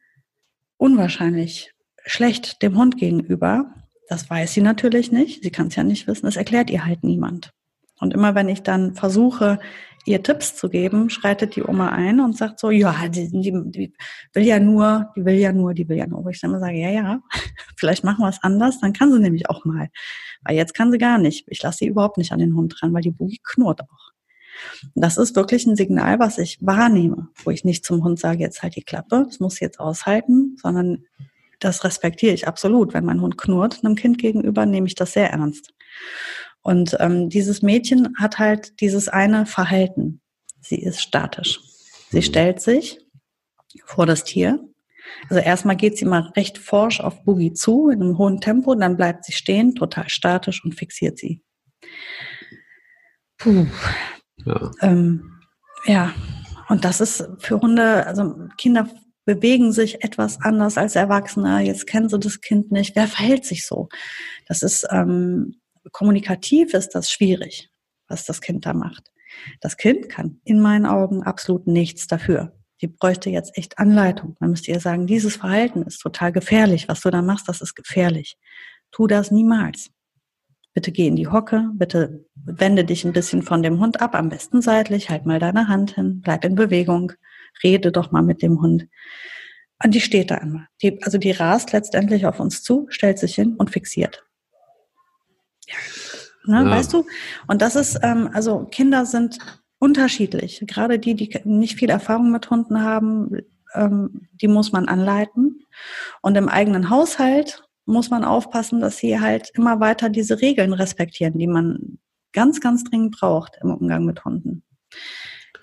[0.77, 1.73] unwahrscheinlich
[2.05, 3.73] schlecht dem Hund gegenüber.
[4.09, 5.43] Das weiß sie natürlich nicht.
[5.43, 6.25] Sie kann es ja nicht wissen.
[6.25, 7.51] Das erklärt ihr halt niemand.
[7.99, 9.59] Und immer wenn ich dann versuche,
[10.05, 13.93] ihr Tipps zu geben, schreitet die Oma ein und sagt so, ja, die, die, die
[14.33, 16.25] will ja nur, die will ja nur, die will ja nur.
[16.25, 17.21] Wo ich dann immer sage, ja, ja,
[17.77, 19.89] vielleicht machen wir es anders, dann kann sie nämlich auch mal.
[20.43, 21.45] Weil jetzt kann sie gar nicht.
[21.47, 24.11] Ich lasse sie überhaupt nicht an den Hund dran, weil die Boogie knurrt auch.
[24.93, 28.61] Das ist wirklich ein Signal, was ich wahrnehme, wo ich nicht zum Hund sage, jetzt
[28.61, 31.05] halt die Klappe, das muss jetzt aushalten, sondern
[31.59, 32.93] das respektiere ich absolut.
[32.93, 35.73] Wenn mein Hund knurrt einem Kind gegenüber, nehme ich das sehr ernst.
[36.63, 40.21] Und ähm, dieses Mädchen hat halt dieses eine Verhalten.
[40.61, 41.59] Sie ist statisch.
[42.09, 42.23] Sie mhm.
[42.23, 42.99] stellt sich
[43.85, 44.59] vor das Tier.
[45.29, 48.95] Also erstmal geht sie mal recht forsch auf Boogie zu, in einem hohen Tempo, dann
[48.95, 51.43] bleibt sie stehen, total statisch und fixiert sie.
[53.37, 53.67] Puh.
[54.45, 54.71] Ja.
[54.81, 55.41] Ähm,
[55.85, 56.13] ja.
[56.69, 58.89] Und das ist für Hunde, also Kinder
[59.25, 61.61] bewegen sich etwas anders als Erwachsene.
[61.61, 62.95] Jetzt kennen sie das Kind nicht.
[62.95, 63.89] Wer verhält sich so?
[64.47, 65.55] Das ist ähm,
[65.91, 67.69] kommunikativ ist das schwierig,
[68.07, 69.11] was das Kind da macht.
[69.61, 72.55] Das Kind kann in meinen Augen absolut nichts dafür.
[72.81, 74.35] Die bräuchte jetzt echt Anleitung.
[74.39, 76.87] Man müsste ihr sagen, dieses Verhalten ist total gefährlich.
[76.87, 78.37] Was du da machst, das ist gefährlich.
[78.91, 79.89] Tu das niemals.
[80.73, 84.29] Bitte geh in die Hocke, bitte wende dich ein bisschen von dem Hund ab, am
[84.29, 87.13] besten seitlich, halt mal deine Hand hin, bleib in Bewegung
[87.63, 88.87] rede doch mal mit dem Hund.
[89.83, 90.67] Und die steht da immer.
[90.81, 94.25] Die, also die rast letztendlich auf uns zu, stellt sich hin und fixiert.
[95.67, 95.75] Ja.
[96.45, 96.75] Ne, ja.
[96.75, 97.05] Weißt du?
[97.47, 99.37] Und das ist, ähm, also Kinder sind
[99.79, 100.63] unterschiedlich.
[100.67, 103.37] Gerade die, die nicht viel Erfahrung mit Hunden haben,
[103.73, 105.65] ähm, die muss man anleiten.
[106.21, 111.37] Und im eigenen Haushalt muss man aufpassen, dass sie halt immer weiter diese Regeln respektieren,
[111.37, 111.99] die man
[112.31, 114.63] ganz, ganz dringend braucht im Umgang mit Hunden.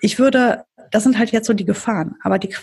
[0.01, 2.15] Ich würde das sind halt jetzt so die Gefahren.
[2.21, 2.53] Aber die,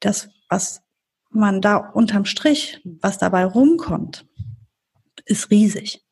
[0.00, 0.82] das, was
[1.30, 4.26] man da unterm Strich, was dabei rumkommt,
[5.26, 6.03] ist riesig.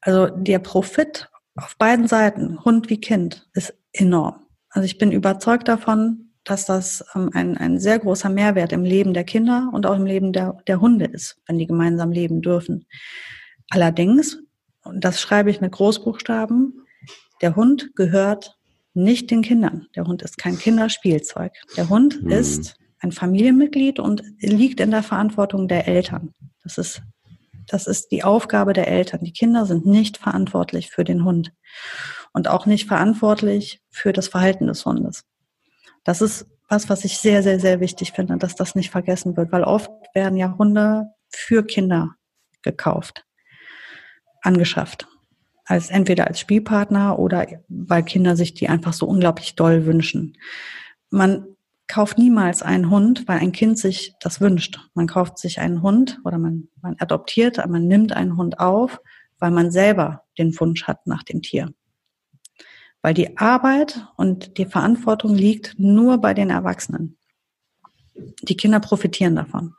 [0.00, 4.46] Also der Profit auf beiden Seiten, Hund wie Kind, ist enorm.
[4.70, 9.14] Also ich bin überzeugt davon, dass das ähm, ein, ein sehr großer Mehrwert im Leben
[9.14, 12.86] der Kinder und auch im Leben der, der Hunde ist, wenn die gemeinsam leben dürfen.
[13.70, 14.38] Allerdings,
[14.84, 16.86] und das schreibe ich mit Großbuchstaben,
[17.42, 18.56] der Hund gehört
[18.94, 19.88] nicht den Kindern.
[19.94, 21.52] Der Hund ist kein Kinderspielzeug.
[21.76, 22.30] Der Hund mhm.
[22.30, 26.32] ist ein Familienmitglied und liegt in der Verantwortung der Eltern.
[26.62, 27.02] Das ist,
[27.66, 29.24] das ist die Aufgabe der Eltern.
[29.24, 31.52] Die Kinder sind nicht verantwortlich für den Hund
[32.32, 35.24] und auch nicht verantwortlich für das Verhalten des Hundes.
[36.04, 39.52] Das ist was, was ich sehr, sehr, sehr wichtig finde, dass das nicht vergessen wird,
[39.52, 42.14] weil oft werden ja Hunde für Kinder
[42.62, 43.24] gekauft,
[44.42, 45.06] angeschafft
[45.66, 50.38] als entweder als Spielpartner oder weil Kinder sich die einfach so unglaublich doll wünschen.
[51.10, 51.55] Man
[51.88, 54.78] kauft niemals einen Hund, weil ein Kind sich das wünscht.
[54.94, 59.00] Man kauft sich einen Hund oder man, man adoptiert, man nimmt einen Hund auf,
[59.38, 61.72] weil man selber den Wunsch hat nach dem Tier.
[63.02, 67.18] Weil die Arbeit und die Verantwortung liegt nur bei den Erwachsenen.
[68.42, 69.74] Die Kinder profitieren davon.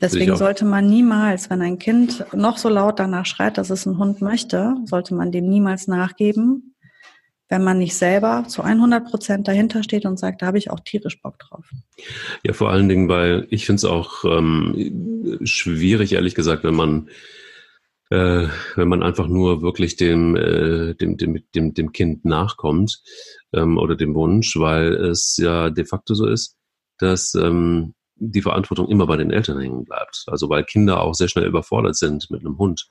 [0.00, 3.98] Deswegen sollte man niemals, wenn ein Kind noch so laut danach schreit, dass es einen
[3.98, 6.71] Hund möchte, sollte man dem niemals nachgeben,
[7.52, 10.80] wenn man nicht selber zu 100 Prozent dahinter steht und sagt, da habe ich auch
[10.80, 11.66] tierisch Bock drauf.
[12.42, 17.10] Ja, vor allen Dingen, weil ich finde es auch ähm, schwierig, ehrlich gesagt, wenn man
[18.08, 23.02] äh, wenn man einfach nur wirklich dem, äh, dem, dem, dem, dem Kind nachkommt
[23.52, 26.56] ähm, oder dem Wunsch, weil es ja de facto so ist,
[26.96, 30.24] dass ähm, die Verantwortung immer bei den Eltern hängen bleibt.
[30.26, 32.88] Also weil Kinder auch sehr schnell überfordert sind mit einem Hund,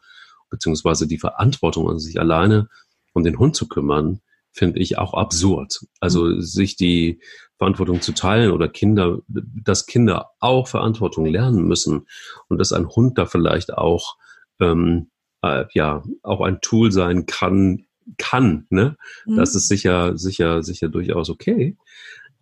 [0.51, 2.69] beziehungsweise die Verantwortung an sich alleine
[3.13, 4.21] um den Hund zu kümmern,
[4.51, 5.85] finde ich auch absurd.
[5.99, 6.41] Also mhm.
[6.41, 7.21] sich die
[7.57, 12.07] Verantwortung zu teilen oder Kinder, dass Kinder auch Verantwortung lernen müssen
[12.49, 14.17] und dass ein Hund da vielleicht auch
[14.59, 15.11] ähm,
[15.41, 17.85] äh, ja auch ein Tool sein kann,
[18.17, 18.97] kann, ne?
[19.25, 19.37] Mhm.
[19.37, 21.77] Das ist sicher, sicher, sicher durchaus okay.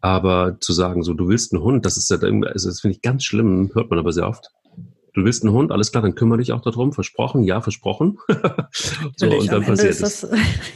[0.02, 3.02] Aber zu sagen, so, du willst einen Hund, das ist ja, also das finde ich
[3.02, 4.50] ganz schlimm, hört man aber sehr oft.
[5.14, 8.20] Du willst einen Hund, alles klar, dann kümmere dich auch darum, versprochen, ja, versprochen.
[9.16, 10.28] so, und dann passiert es.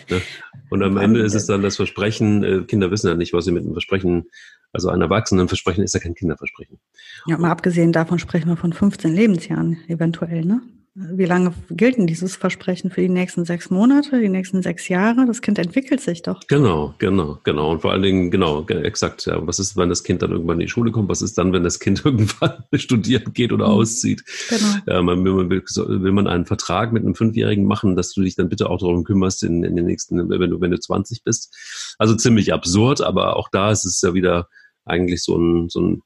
[0.10, 0.18] Ja.
[0.70, 3.52] Und am Ende ist es dann das Versprechen, äh, Kinder wissen ja nicht, was sie
[3.52, 4.32] mit einem Versprechen,
[4.72, 6.80] also ein Erwachsenenversprechen ist ja kein Kinderversprechen.
[7.28, 10.62] Ja, mal abgesehen davon sprechen wir von 15 Lebensjahren eventuell, ne?
[10.96, 15.26] Wie lange gilt denn dieses Versprechen für die nächsten sechs Monate, die nächsten sechs Jahre?
[15.26, 16.42] Das Kind entwickelt sich doch.
[16.48, 17.72] Genau, genau, genau.
[17.72, 19.26] Und vor allen Dingen, genau, exakt.
[19.26, 19.46] Ja.
[19.48, 21.10] Was ist, wenn das Kind dann irgendwann in die Schule kommt?
[21.10, 23.74] Was ist dann, wenn das Kind irgendwann studieren geht oder mhm.
[23.74, 24.24] auszieht?
[24.50, 24.76] Genau.
[24.86, 28.50] Ja, man, will, will, man einen Vertrag mit einem Fünfjährigen machen, dass du dich dann
[28.50, 31.96] bitte auch darum kümmerst in, in den nächsten, wenn du, wenn du 20 bist.
[31.98, 34.48] Also ziemlich absurd, aber auch da ist es ja wieder
[34.86, 36.02] eigentlich so ein, so ein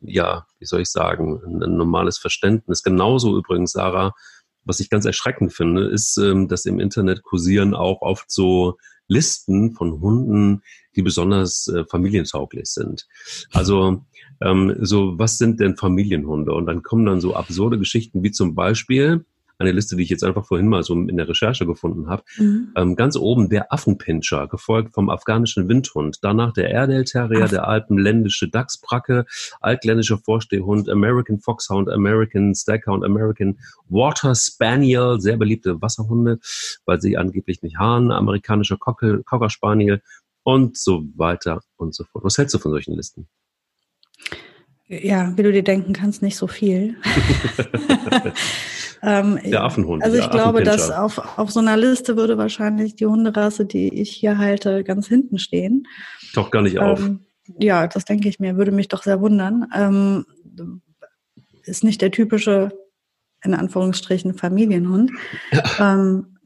[0.00, 2.82] ja, wie soll ich sagen, ein, normales Verständnis.
[2.82, 4.14] Genauso übrigens, Sarah,
[4.64, 8.76] was ich ganz erschreckend finde, ist, ähm, dass im Internet kursieren auch oft so
[9.08, 10.62] Listen von Hunden,
[10.94, 13.08] die besonders äh, familientauglich sind.
[13.52, 14.04] Also
[14.42, 16.52] ähm, so, was sind denn Familienhunde?
[16.52, 19.24] Und dann kommen dann so absurde Geschichten wie zum Beispiel,
[19.58, 22.22] eine Liste, die ich jetzt einfach vorhin mal so in der Recherche gefunden habe.
[22.36, 22.72] Mhm.
[22.76, 26.18] Ähm, ganz oben der Affenpinscher, gefolgt vom afghanischen Windhund.
[26.22, 29.26] Danach der Airedale Terrier, der alpenländische Dachsbracke,
[29.60, 36.38] altländischer Vorstehhund, American Foxhound, American Staghound, American Water Spaniel, sehr beliebte Wasserhunde,
[36.84, 40.02] weil sie angeblich nicht haaren, amerikanischer Cocker, Cocker Spaniel
[40.44, 42.24] und so weiter und so fort.
[42.24, 43.26] Was hältst du von solchen Listen?
[44.86, 46.96] Ja, wie du dir denken kannst, nicht so viel.
[49.02, 50.02] ähm, der Affenhund.
[50.02, 54.10] Also ich glaube, dass auf, auf so einer Liste würde wahrscheinlich die Hunderasse, die ich
[54.10, 55.86] hier halte, ganz hinten stehen.
[56.34, 57.00] Doch gar nicht auf.
[57.00, 57.26] Ähm,
[57.58, 59.66] ja, das denke ich mir, würde mich doch sehr wundern.
[59.74, 60.26] Ähm,
[61.64, 62.70] ist nicht der typische,
[63.42, 65.12] in Anführungsstrichen, Familienhund.
[65.52, 65.94] Ja.
[65.94, 66.38] Ähm,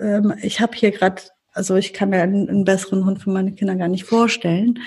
[0.00, 3.52] ähm, ich habe hier gerade also ich kann mir einen, einen, besseren Hund für meine
[3.52, 4.78] Kinder gar nicht vorstellen.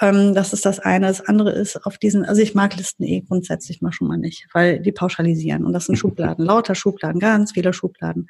[0.00, 1.06] Ähm, das ist das eine.
[1.06, 4.48] Das andere ist auf diesen, also ich mag Listen eh grundsätzlich mal schon mal nicht,
[4.52, 5.64] weil die pauschalisieren.
[5.64, 8.28] Und das sind Schubladen, lauter Schubladen, ganz viele Schubladen,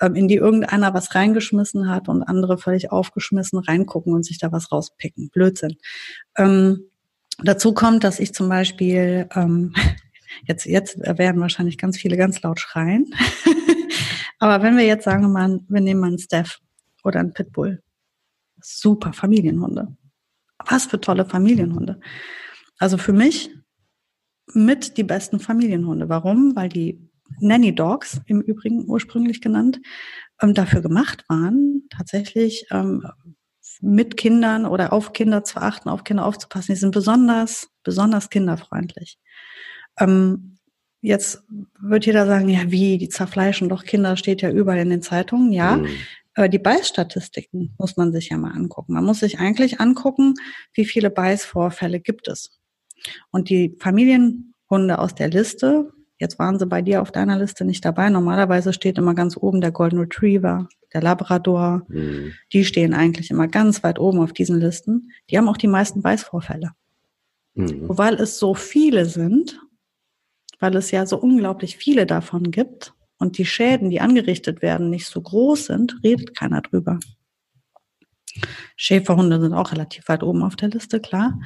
[0.00, 4.52] ähm, in die irgendeiner was reingeschmissen hat und andere völlig aufgeschmissen reingucken und sich da
[4.52, 5.30] was rauspicken.
[5.30, 5.76] Blödsinn.
[6.36, 6.90] Ähm,
[7.42, 9.74] dazu kommt, dass ich zum Beispiel, ähm,
[10.44, 13.06] jetzt, jetzt werden wahrscheinlich ganz viele ganz laut schreien.
[14.38, 16.60] Aber wenn wir jetzt sagen, mal, wir nehmen mal einen Steph
[17.06, 17.82] oder ein Pitbull.
[18.60, 19.96] Super Familienhunde.
[20.64, 22.00] Was für tolle Familienhunde.
[22.78, 23.50] Also für mich
[24.52, 26.08] mit die besten Familienhunde.
[26.08, 26.54] Warum?
[26.56, 27.00] Weil die
[27.40, 29.80] Nanny Dogs, im Übrigen ursprünglich genannt,
[30.40, 33.04] ähm, dafür gemacht waren, tatsächlich ähm,
[33.80, 36.72] mit Kindern oder auf Kinder zu achten, auf Kinder aufzupassen.
[36.72, 39.18] Die sind besonders, besonders kinderfreundlich.
[39.98, 40.58] Ähm,
[41.00, 41.42] jetzt
[41.80, 45.52] wird jeder sagen, ja, wie, die zerfleischen doch Kinder, steht ja überall in den Zeitungen.
[45.52, 45.88] Ja, mhm.
[46.36, 48.92] Aber die Beißstatistiken muss man sich ja mal angucken.
[48.92, 50.34] Man muss sich eigentlich angucken,
[50.74, 52.60] wie viele Beißvorfälle gibt es.
[53.30, 57.82] Und die Familienhunde aus der Liste, jetzt waren sie bei dir auf deiner Liste nicht
[57.84, 58.10] dabei.
[58.10, 61.86] Normalerweise steht immer ganz oben der Golden Retriever, der Labrador.
[61.88, 62.34] Mhm.
[62.52, 65.12] Die stehen eigentlich immer ganz weit oben auf diesen Listen.
[65.30, 66.72] Die haben auch die meisten Beißvorfälle.
[67.54, 67.86] Mhm.
[67.88, 69.58] Weil es so viele sind,
[70.60, 75.06] weil es ja so unglaublich viele davon gibt, und die Schäden, die angerichtet werden, nicht
[75.06, 76.98] so groß sind, redet keiner drüber.
[78.76, 81.38] Schäferhunde sind auch relativ weit oben auf der Liste, klar.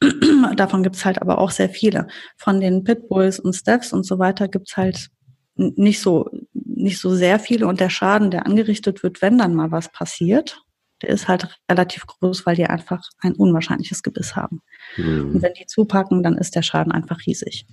[0.56, 2.08] Davon gibt es halt aber auch sehr viele.
[2.36, 5.10] Von den Pitbulls und Staffs und so weiter gibt es halt
[5.56, 7.66] nicht so, nicht so sehr viele.
[7.66, 10.60] Und der Schaden, der angerichtet wird, wenn dann mal was passiert,
[11.02, 14.62] der ist halt relativ groß, weil die einfach ein unwahrscheinliches Gebiss haben.
[14.96, 15.34] Mhm.
[15.34, 17.66] Und wenn die zupacken, dann ist der Schaden einfach riesig.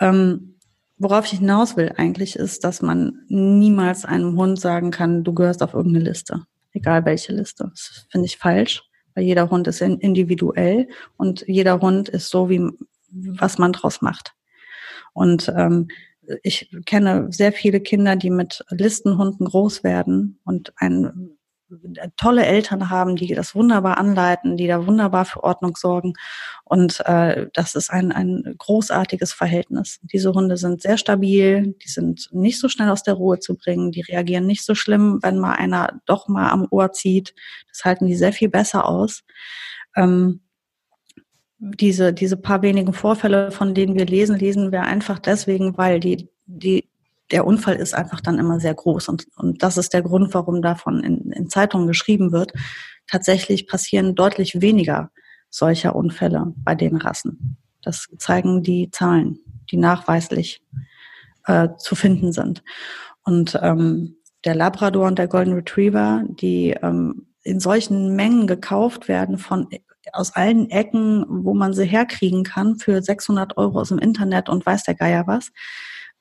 [0.00, 0.53] Ähm,
[1.04, 5.62] Worauf ich hinaus will eigentlich ist, dass man niemals einem Hund sagen kann, du gehörst
[5.62, 7.68] auf irgendeine Liste, egal welche Liste.
[7.68, 10.88] Das finde ich falsch, weil jeder Hund ist individuell
[11.18, 12.70] und jeder Hund ist so, wie
[13.10, 14.32] was man draus macht.
[15.12, 15.88] Und ähm,
[16.42, 21.36] ich kenne sehr viele Kinder, die mit Listenhunden groß werden und ein
[22.16, 26.14] tolle Eltern haben, die das wunderbar anleiten, die da wunderbar für Ordnung sorgen.
[26.64, 30.00] Und äh, das ist ein, ein großartiges Verhältnis.
[30.02, 33.92] Diese Hunde sind sehr stabil, die sind nicht so schnell aus der Ruhe zu bringen,
[33.92, 37.34] die reagieren nicht so schlimm, wenn mal einer doch mal am Ohr zieht.
[37.68, 39.24] Das halten die sehr viel besser aus.
[39.96, 40.40] Ähm,
[41.58, 46.28] diese, diese paar wenigen Vorfälle, von denen wir lesen, lesen wir einfach deswegen, weil die,
[46.46, 46.88] die
[47.34, 49.08] der Unfall ist einfach dann immer sehr groß.
[49.08, 52.52] Und, und das ist der Grund, warum davon in, in Zeitungen geschrieben wird.
[53.08, 55.10] Tatsächlich passieren deutlich weniger
[55.50, 57.56] solcher Unfälle bei den Rassen.
[57.82, 60.62] Das zeigen die Zahlen, die nachweislich
[61.46, 62.62] äh, zu finden sind.
[63.24, 69.38] Und ähm, der Labrador und der Golden Retriever, die ähm, in solchen Mengen gekauft werden
[69.38, 69.66] von
[70.12, 74.64] aus allen Ecken, wo man sie herkriegen kann, für 600 Euro aus dem Internet und
[74.64, 75.50] weiß der Geier was,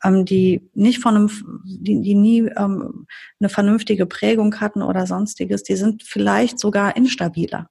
[0.04, 1.30] ähm, die nicht von einem,
[1.66, 3.08] die, die nie ähm,
[3.40, 7.68] eine vernünftige Prägung hatten oder sonstiges, die sind vielleicht sogar instabiler.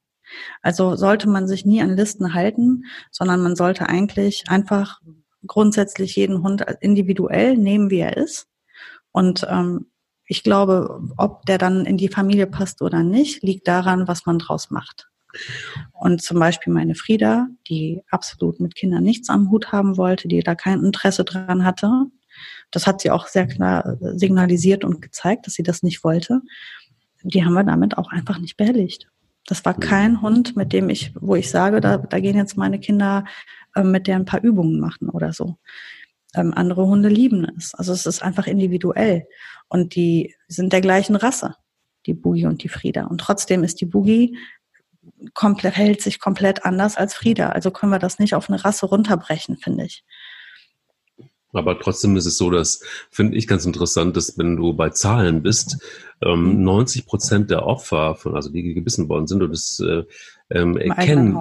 [0.63, 5.01] Also sollte man sich nie an Listen halten, sondern man sollte eigentlich einfach
[5.47, 8.47] grundsätzlich jeden Hund individuell nehmen, wie er ist.
[9.11, 9.87] Und ähm,
[10.25, 14.39] ich glaube, ob der dann in die Familie passt oder nicht, liegt daran, was man
[14.39, 15.09] draus macht.
[15.93, 20.41] Und zum Beispiel meine Frieda, die absolut mit Kindern nichts am Hut haben wollte, die
[20.41, 22.07] da kein Interesse dran hatte.
[22.73, 26.41] Das hat sie auch sehr klar signalisiert und gezeigt, dass sie das nicht wollte.
[27.23, 29.09] Die haben wir damit auch einfach nicht behelligt.
[29.47, 32.79] Das war kein Hund, mit dem ich, wo ich sage, da, da gehen jetzt meine
[32.79, 33.25] Kinder
[33.75, 35.57] äh, mit der ein paar Übungen machen oder so.
[36.35, 37.75] Ähm, andere Hunde lieben es.
[37.75, 39.27] Also es ist einfach individuell.
[39.69, 41.57] Und die sind der gleichen Rasse,
[42.07, 43.05] die Boogie und die Frieda.
[43.05, 44.39] Und trotzdem ist die Boogie
[45.35, 47.51] komplett, hält sich komplett anders als Frieda.
[47.51, 50.05] Also können wir das nicht auf eine Rasse runterbrechen, finde ich.
[51.53, 55.43] Aber trotzdem ist es so, dass, finde ich ganz interessant, dass wenn du bei Zahlen
[55.43, 55.79] bist,
[56.23, 57.07] ähm, 90 mhm.
[57.07, 60.05] Prozent der Opfer, von, also die gebissen worden sind, und das äh,
[60.51, 61.39] ähm, kennen,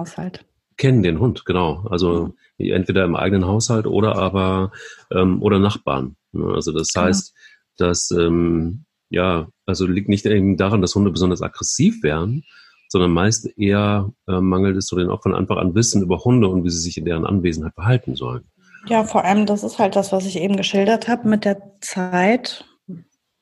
[0.76, 1.86] kennen den Hund, genau.
[1.88, 2.72] Also mhm.
[2.72, 4.72] entweder im eigenen Haushalt oder aber
[5.10, 6.16] ähm, oder Nachbarn.
[6.32, 6.52] Ne?
[6.54, 7.06] Also das genau.
[7.06, 7.34] heißt,
[7.78, 12.44] dass ähm, ja, also liegt nicht eben daran, dass Hunde besonders aggressiv wären,
[12.88, 16.64] sondern meist eher äh, mangelt es so den Opfern einfach an Wissen über Hunde und
[16.64, 18.44] wie sie sich in deren Anwesenheit verhalten sollen.
[18.86, 21.28] Ja, vor allem, das ist halt das, was ich eben geschildert habe.
[21.28, 22.64] Mit der Zeit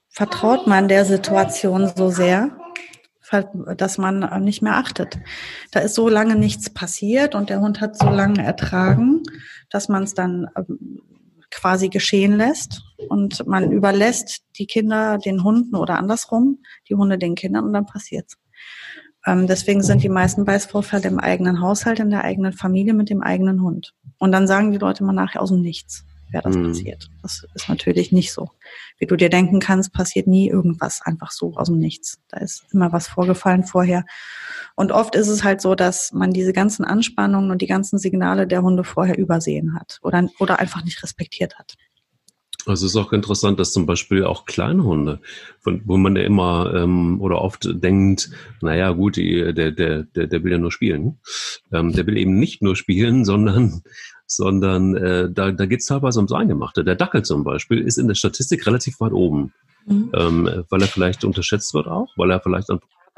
[0.09, 2.57] vertraut man der Situation so sehr,
[3.77, 5.19] dass man nicht mehr achtet.
[5.71, 9.23] Da ist so lange nichts passiert und der Hund hat so lange ertragen,
[9.71, 11.01] dass man es dann ähm,
[11.51, 17.35] quasi geschehen lässt und man überlässt die Kinder den Hunden oder andersrum, die Hunde den
[17.35, 18.37] Kindern und dann passiert's.
[19.27, 23.23] Ähm, deswegen sind die meisten Beißvorfälle im eigenen Haushalt, in der eigenen Familie mit dem
[23.23, 23.95] eigenen Hund.
[24.21, 26.69] Und dann sagen die Leute mal nachher aus dem Nichts, wer das mhm.
[26.69, 27.11] passiert.
[27.23, 28.51] Das ist natürlich nicht so.
[28.99, 32.21] Wie du dir denken kannst, passiert nie irgendwas einfach so aus dem Nichts.
[32.29, 34.05] Da ist immer was vorgefallen vorher.
[34.77, 38.47] Und oft ist es halt so, dass man diese ganzen Anspannungen und die ganzen Signale
[38.47, 41.77] der Hunde vorher übersehen hat oder, oder einfach nicht respektiert hat.
[42.67, 45.21] Also es ist auch interessant, dass zum Beispiel auch Kleinhunde,
[45.61, 50.27] von, wo man ja immer ähm, oder oft denkt, naja gut, die, der, der, der,
[50.27, 51.19] der will ja nur spielen.
[51.73, 53.83] Ähm, der will eben nicht nur spielen, sondern,
[54.27, 56.85] sondern äh, da, da geht es teilweise ums Eingemachte.
[56.85, 59.53] Der Dackel zum Beispiel ist in der Statistik relativ weit oben,
[59.87, 60.11] mhm.
[60.15, 62.71] ähm, weil er vielleicht unterschätzt wird auch, weil er vielleicht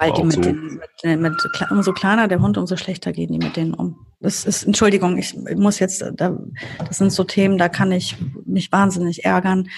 [0.02, 0.80] weil die mit, so den,
[1.20, 4.06] mit, mit, umso kleiner der Hund, umso schlechter gehen die mit denen um.
[4.20, 6.38] Das ist, Entschuldigung, ich muss jetzt, da,
[6.78, 9.68] das sind so Themen, da kann ich mich wahnsinnig ärgern.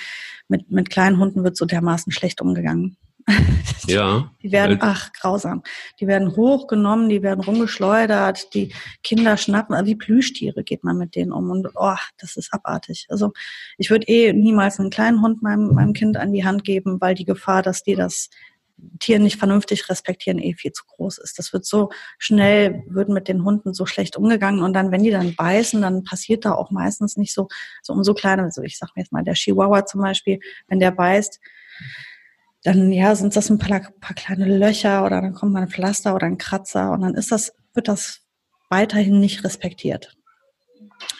[0.49, 2.97] Mit, mit kleinen Hunden wird so dermaßen schlecht umgegangen.
[3.87, 4.31] Ja.
[4.43, 5.63] Die werden, ach, grausam.
[6.01, 11.33] Die werden hochgenommen, die werden rumgeschleudert, die Kinder schnappen, wie Plüschtiere geht man mit denen
[11.33, 13.07] um und oh, das ist abartig.
[13.11, 13.33] Also
[13.77, 17.15] ich würde eh niemals einen kleinen Hund meinem, meinem Kind an die Hand geben, weil
[17.15, 18.31] die Gefahr, dass die das
[18.99, 21.39] Tieren nicht vernünftig respektieren, eh viel zu groß ist.
[21.39, 25.11] Das wird so schnell, wird mit den Hunden so schlecht umgegangen und dann, wenn die
[25.11, 27.49] dann beißen, dann passiert da auch meistens nicht so,
[27.83, 30.91] so umso kleiner, also ich sag mir jetzt mal, der Chihuahua zum Beispiel, wenn der
[30.91, 31.41] beißt,
[32.63, 36.15] dann ja, sind das ein paar, paar kleine Löcher oder dann kommt mal ein Pflaster
[36.15, 38.23] oder ein Kratzer und dann ist das, wird das
[38.71, 40.17] weiterhin nicht respektiert.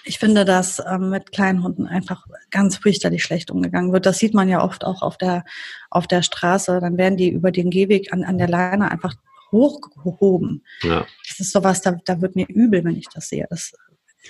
[0.05, 4.07] Ich finde, dass ähm, mit kleinen Hunden einfach ganz fürchterlich schlecht umgegangen wird.
[4.07, 5.45] Das sieht man ja oft auch auf der,
[5.91, 6.79] auf der Straße.
[6.81, 9.15] Dann werden die über den Gehweg an, an der Leine einfach
[9.53, 10.65] hochgehoben.
[10.83, 11.07] Ja.
[11.29, 13.47] Das ist sowas, da, da wird mir übel, wenn ich das sehe.
[13.51, 13.73] Das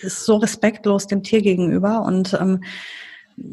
[0.02, 2.62] ist so respektlos dem Tier gegenüber und ähm,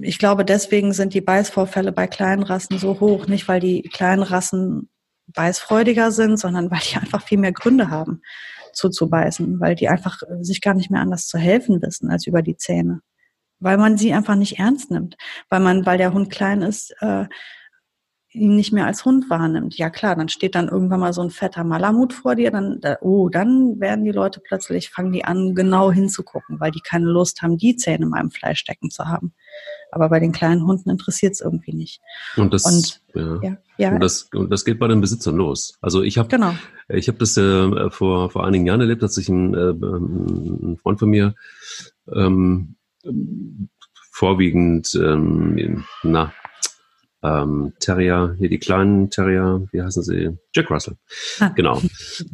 [0.02, 3.26] ich glaube, deswegen sind die Beißvorfälle bei kleinen Rassen so hoch.
[3.26, 4.90] Nicht, weil die kleinen Rassen
[5.28, 8.22] beißfreudiger sind, sondern weil die einfach viel mehr Gründe haben
[8.74, 12.42] zuzubeißen, weil die einfach äh, sich gar nicht mehr anders zu helfen wissen als über
[12.42, 13.02] die Zähne.
[13.60, 15.18] Weil man sie einfach nicht ernst nimmt.
[15.50, 17.26] Weil man, weil der Hund klein ist, äh,
[18.34, 19.78] ihn nicht mehr als Hund wahrnimmt.
[19.78, 23.30] Ja klar, dann steht dann irgendwann mal so ein fetter Malamut vor dir, dann, oh,
[23.30, 27.58] dann werden die Leute plötzlich, fangen die an, genau hinzugucken, weil die keine Lust haben,
[27.58, 29.34] die Zähne in meinem Fleisch stecken zu haben.
[29.92, 32.02] Aber bei den kleinen Hunden interessiert es irgendwie nicht.
[32.38, 33.40] Und das, und, ja.
[33.42, 33.94] Ja, ja.
[33.94, 35.78] Und das, und das geht bei den Besitzern los.
[35.82, 36.56] Also ich habe genau.
[36.88, 41.00] ich hab das äh, vor, vor einigen Jahren erlebt, dass sich ein, äh, ein Freund
[41.00, 41.36] von mir
[42.12, 42.76] ähm,
[44.12, 46.32] vorwiegend ähm, na,
[47.24, 50.38] ähm, Terrier, hier die kleinen Terrier, wie heißen sie?
[50.54, 50.96] Jack Russell.
[51.40, 51.50] Ah.
[51.50, 51.82] Genau.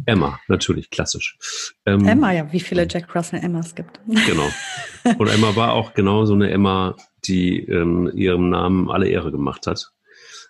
[0.06, 1.38] Emma, natürlich, klassisch.
[1.86, 4.00] Ähm, Emma, ja, wie viele Jack Russell Emmas gibt.
[4.06, 4.50] Genau.
[5.18, 6.96] Und Emma war auch genau so eine Emma,
[7.26, 9.92] die ähm, ihrem Namen alle Ehre gemacht hat.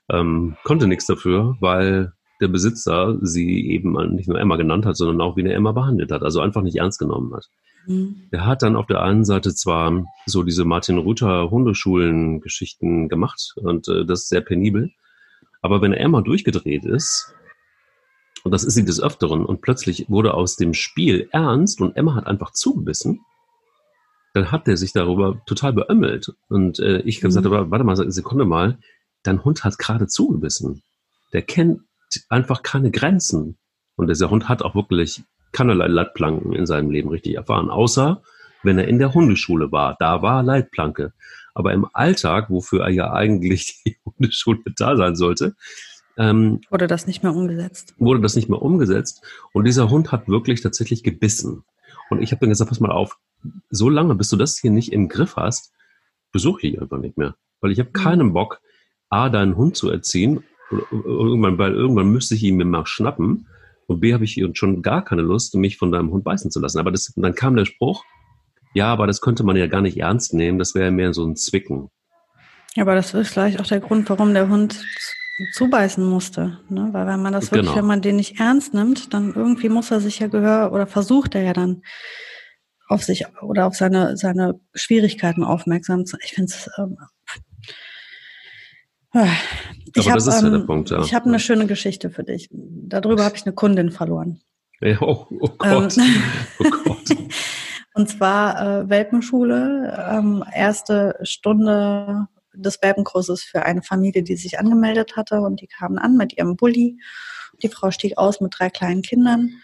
[0.09, 5.21] Ähm, konnte nichts dafür, weil der Besitzer sie eben nicht nur Emma genannt hat, sondern
[5.21, 7.47] auch wie eine Emma behandelt hat, also einfach nicht ernst genommen hat.
[7.87, 8.27] Mhm.
[8.31, 13.87] Er hat dann auf der einen Seite zwar so diese Martin Rüther Hundeschulen-Geschichten gemacht und
[13.87, 14.91] äh, das ist sehr penibel,
[15.61, 17.33] aber wenn Emma durchgedreht ist,
[18.43, 22.15] und das ist sie des Öfteren, und plötzlich wurde aus dem Spiel ernst und Emma
[22.15, 23.21] hat einfach zugebissen,
[24.37, 26.33] dann hat der sich darüber total beömmelt.
[26.47, 27.53] Und äh, ich gesagt, mhm.
[27.53, 28.77] aber warte mal, Sekunde mal,
[29.23, 30.83] dein Hund hat gerade zugebissen.
[31.33, 31.81] Der kennt
[32.29, 33.57] einfach keine Grenzen.
[33.95, 38.21] Und dieser Hund hat auch wirklich keinerlei Leitplanken in seinem Leben richtig erfahren, außer
[38.63, 39.95] wenn er in der Hundeschule war.
[39.99, 41.13] Da war Leitplanke.
[41.53, 45.55] Aber im Alltag, wofür er ja eigentlich die Hundeschule da sein sollte,
[46.17, 47.95] ähm, wurde das nicht mehr umgesetzt.
[47.97, 49.23] Wurde das nicht mehr umgesetzt.
[49.53, 51.63] Und dieser Hund hat wirklich tatsächlich gebissen.
[52.09, 53.17] Und ich habe dann gesagt, pass mal auf,
[53.69, 55.73] so lange, bis du das hier nicht im Griff hast,
[56.31, 57.35] besuche ich einfach nicht mehr.
[57.61, 57.93] Weil ich habe mhm.
[57.93, 58.61] keinen Bock,
[59.09, 60.43] A, deinen Hund zu erziehen,
[60.91, 63.47] irgendwann, weil irgendwann müsste ich ihn mir mal schnappen.
[63.87, 66.79] Und B, habe ich schon gar keine Lust, mich von deinem Hund beißen zu lassen.
[66.79, 68.03] Aber das, dann kam der Spruch,
[68.73, 71.35] ja, aber das könnte man ja gar nicht ernst nehmen, das wäre mehr so ein
[71.35, 71.89] Zwicken.
[72.75, 74.83] Ja, aber das ist vielleicht auch der Grund, warum der Hund
[75.53, 76.59] zubeißen musste.
[76.69, 76.89] Ne?
[76.91, 77.75] Weil wenn man das wirklich, genau.
[77.77, 81.35] wenn man den nicht ernst nimmt, dann irgendwie muss er sich ja Gehör oder versucht
[81.35, 81.83] er ja dann
[82.87, 86.17] auf sich oder auf seine, seine Schwierigkeiten aufmerksam zu.
[86.23, 86.69] Ich finde es.
[86.77, 86.97] Ähm,
[89.95, 90.21] ich habe
[90.67, 91.01] ähm, ja.
[91.01, 92.49] Ich hab eine schöne Geschichte für dich.
[92.51, 94.41] Darüber habe ich eine Kundin verloren.
[94.79, 95.97] Ja, oh, oh Gott.
[95.97, 96.23] Ähm,
[96.59, 97.17] oh Gott.
[97.93, 105.15] Und zwar äh, Welpenschule, ähm, erste Stunde des Welpenkurses für eine Familie, die sich angemeldet
[105.15, 106.99] hatte und die kamen an mit ihrem Bulli.
[107.63, 109.61] Die Frau stieg aus mit drei kleinen Kindern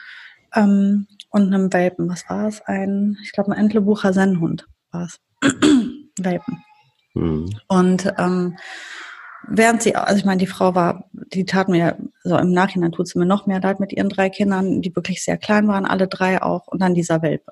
[0.55, 2.09] ähm, und einem Welpen.
[2.09, 2.61] Was war es?
[2.61, 5.19] Ein, ich glaube, ein Entlebucher Sennhund war es.
[6.19, 6.63] Welpen.
[7.15, 7.49] Mhm.
[7.67, 8.55] Und ähm,
[9.47, 13.07] während sie, also ich meine, die Frau war, die tat mir, so im Nachhinein tut
[13.07, 16.07] sie mir noch mehr leid mit ihren drei Kindern, die wirklich sehr klein waren, alle
[16.07, 17.51] drei auch, und dann dieser Welpe.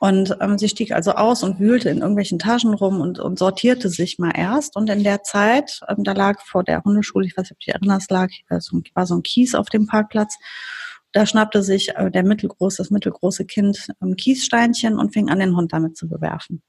[0.00, 3.88] Und ähm, sie stieg also aus und wühlte in irgendwelchen Taschen rum und, und sortierte
[3.88, 4.74] sich mal erst.
[4.76, 7.64] Und in der Zeit, ähm, da lag vor der Hundeschule, ich weiß nicht, ob du
[7.64, 10.36] dich erinnerst, lag, äh, so, war so ein Kies auf dem Parkplatz.
[11.12, 15.56] Da schnappte sich äh, der mittelgroße, das mittelgroße Kind ähm, Kiessteinchen und fing an, den
[15.56, 16.62] Hund damit zu bewerfen.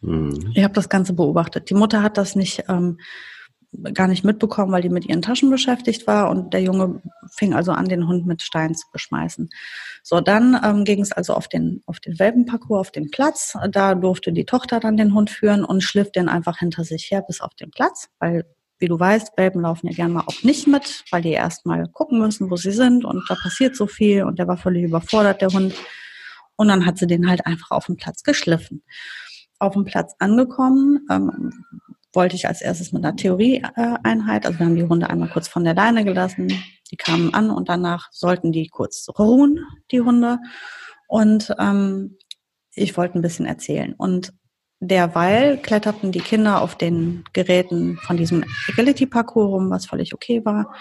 [0.00, 0.52] Mhm.
[0.54, 1.70] Ich habe das Ganze beobachtet.
[1.70, 2.98] Die Mutter hat das nicht ähm,
[3.92, 7.72] gar nicht mitbekommen, weil die mit ihren Taschen beschäftigt war und der Junge fing also
[7.72, 9.50] an, den Hund mit Steinen zu beschmeißen.
[10.02, 13.56] So, dann ähm, ging es also auf den, auf den Welpenparcours, auf den Platz.
[13.70, 17.22] Da durfte die Tochter dann den Hund führen und schliff den einfach hinter sich her
[17.26, 18.44] bis auf den Platz, weil
[18.78, 22.18] wie du weißt, Welpen laufen ja gerne mal auch nicht mit, weil die erstmal gucken
[22.18, 25.48] müssen, wo sie sind und da passiert so viel und der war völlig überfordert, der
[25.48, 25.74] Hund.
[26.56, 28.82] Und dann hat sie den halt einfach auf den Platz geschliffen.
[29.58, 31.52] Auf dem Platz angekommen, ähm,
[32.12, 35.64] wollte ich als erstes mit einer Theorieeinheit, also wir haben die Hunde einmal kurz von
[35.64, 36.48] der Leine gelassen,
[36.90, 40.38] die kamen an und danach sollten die kurz ruhen, die Hunde.
[41.08, 42.18] Und ähm,
[42.72, 43.94] ich wollte ein bisschen erzählen.
[43.94, 44.32] Und
[44.80, 50.74] derweil kletterten die Kinder auf den Geräten von diesem Agility-Parcours rum, was völlig okay war.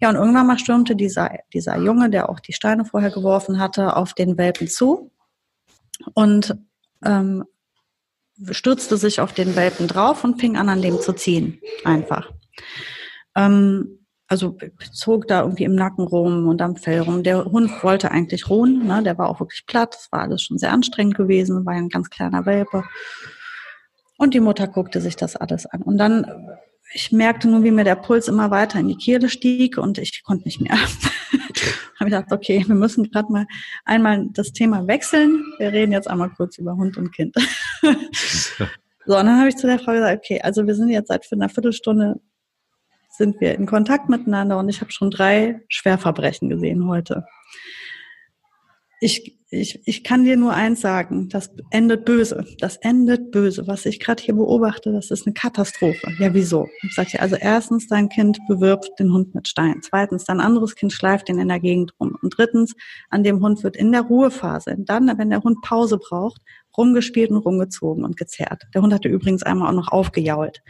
[0.00, 3.96] Ja, und irgendwann mal stürmte dieser, dieser Junge, der auch die Steine vorher geworfen hatte,
[3.96, 5.10] auf den Welpen zu
[6.14, 6.56] und
[7.04, 7.44] ähm,
[8.50, 11.60] stürzte sich auf den Welpen drauf und fing an, an dem zu ziehen.
[11.84, 12.30] Einfach.
[13.34, 14.58] Ähm, also
[14.92, 17.22] zog da irgendwie im Nacken rum und am Fell rum.
[17.22, 19.02] Der Hund wollte eigentlich ruhen, ne?
[19.02, 19.94] der war auch wirklich platt.
[19.94, 22.84] Das war alles schon sehr anstrengend gewesen, war ein ganz kleiner Welpe.
[24.18, 25.80] Und die Mutter guckte sich das alles an.
[25.80, 26.26] Und dann,
[26.92, 30.22] ich merkte nur, wie mir der Puls immer weiter in die Kehle stieg und ich
[30.24, 30.76] konnte nicht mehr.
[31.98, 33.46] habe ich gedacht, okay, wir müssen gerade mal
[33.84, 35.42] einmal das Thema wechseln.
[35.58, 37.34] Wir reden jetzt einmal kurz über Hund und Kind.
[38.12, 41.24] so, und dann habe ich zu der Frau gesagt, okay, also wir sind jetzt seit
[41.32, 42.20] einer Viertelstunde
[43.10, 47.24] sind wir in Kontakt miteinander und ich habe schon drei Schwerverbrechen gesehen heute.
[49.00, 52.44] Ich ich, ich kann dir nur eins sagen, das endet böse.
[52.58, 53.66] Das endet böse.
[53.66, 56.12] Was ich gerade hier beobachte, das ist eine Katastrophe.
[56.18, 56.68] Ja, wieso?
[56.82, 59.80] Ich sage dir, also erstens, dein Kind bewirbt den Hund mit Stein.
[59.82, 62.18] Zweitens, dein anderes Kind schleift ihn in der Gegend rum.
[62.20, 62.74] Und drittens,
[63.08, 66.42] an dem Hund wird in der Ruhephase, dann, wenn der Hund Pause braucht,
[66.76, 68.64] rumgespielt und rumgezogen und gezerrt.
[68.74, 70.62] Der Hund hatte übrigens einmal auch noch aufgejault.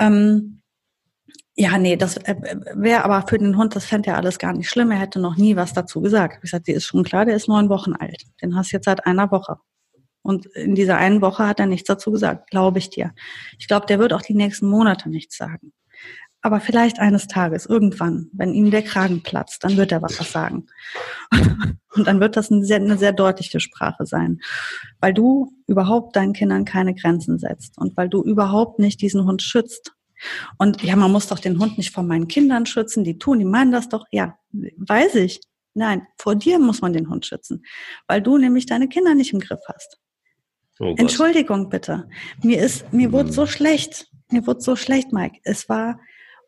[0.00, 0.61] Ähm,
[1.54, 2.34] ja, nee, das äh,
[2.74, 4.90] wäre aber für den Hund, das fände er alles gar nicht schlimm.
[4.90, 6.42] Er hätte noch nie was dazu gesagt.
[6.42, 8.24] Ich sagte, die ist schon klar, der ist neun Wochen alt.
[8.40, 9.56] Den hast du jetzt seit einer Woche.
[10.22, 13.12] Und in dieser einen Woche hat er nichts dazu gesagt, glaube ich dir.
[13.58, 15.72] Ich glaube, der wird auch die nächsten Monate nichts sagen.
[16.40, 20.66] Aber vielleicht eines Tages, irgendwann, wenn ihm der Kragen platzt, dann wird er was sagen.
[21.94, 24.40] Und dann wird das eine sehr, eine sehr deutliche Sprache sein.
[25.00, 29.42] Weil du überhaupt deinen Kindern keine Grenzen setzt und weil du überhaupt nicht diesen Hund
[29.42, 29.92] schützt
[30.58, 33.44] und ja, man muss doch den Hund nicht vor meinen Kindern schützen, die tun, die
[33.44, 34.06] meinen das doch.
[34.10, 35.40] Ja, weiß ich.
[35.74, 37.64] Nein, vor dir muss man den Hund schützen,
[38.06, 39.98] weil du nämlich deine Kinder nicht im Griff hast.
[40.80, 42.08] Oh Entschuldigung bitte.
[42.42, 44.08] Mir ist, mir wurde so schlecht.
[44.30, 45.38] Mir wurde so schlecht, Mike.
[45.44, 46.00] Es war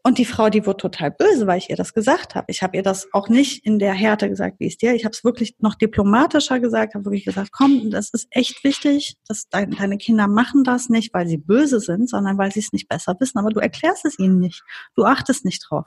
[0.07, 2.45] Und die Frau, die wurde total böse, weil ich ihr das gesagt habe.
[2.49, 4.95] Ich habe ihr das auch nicht in der Härte gesagt, wie es dir.
[4.95, 9.17] Ich habe es wirklich noch diplomatischer gesagt, habe wirklich gesagt, komm, das ist echt wichtig,
[9.27, 12.75] dass dein, deine Kinder machen das nicht, weil sie böse sind, sondern weil sie es
[12.75, 13.39] nicht besser wissen.
[13.39, 14.63] Aber du erklärst es ihnen nicht.
[14.95, 15.87] Du achtest nicht drauf.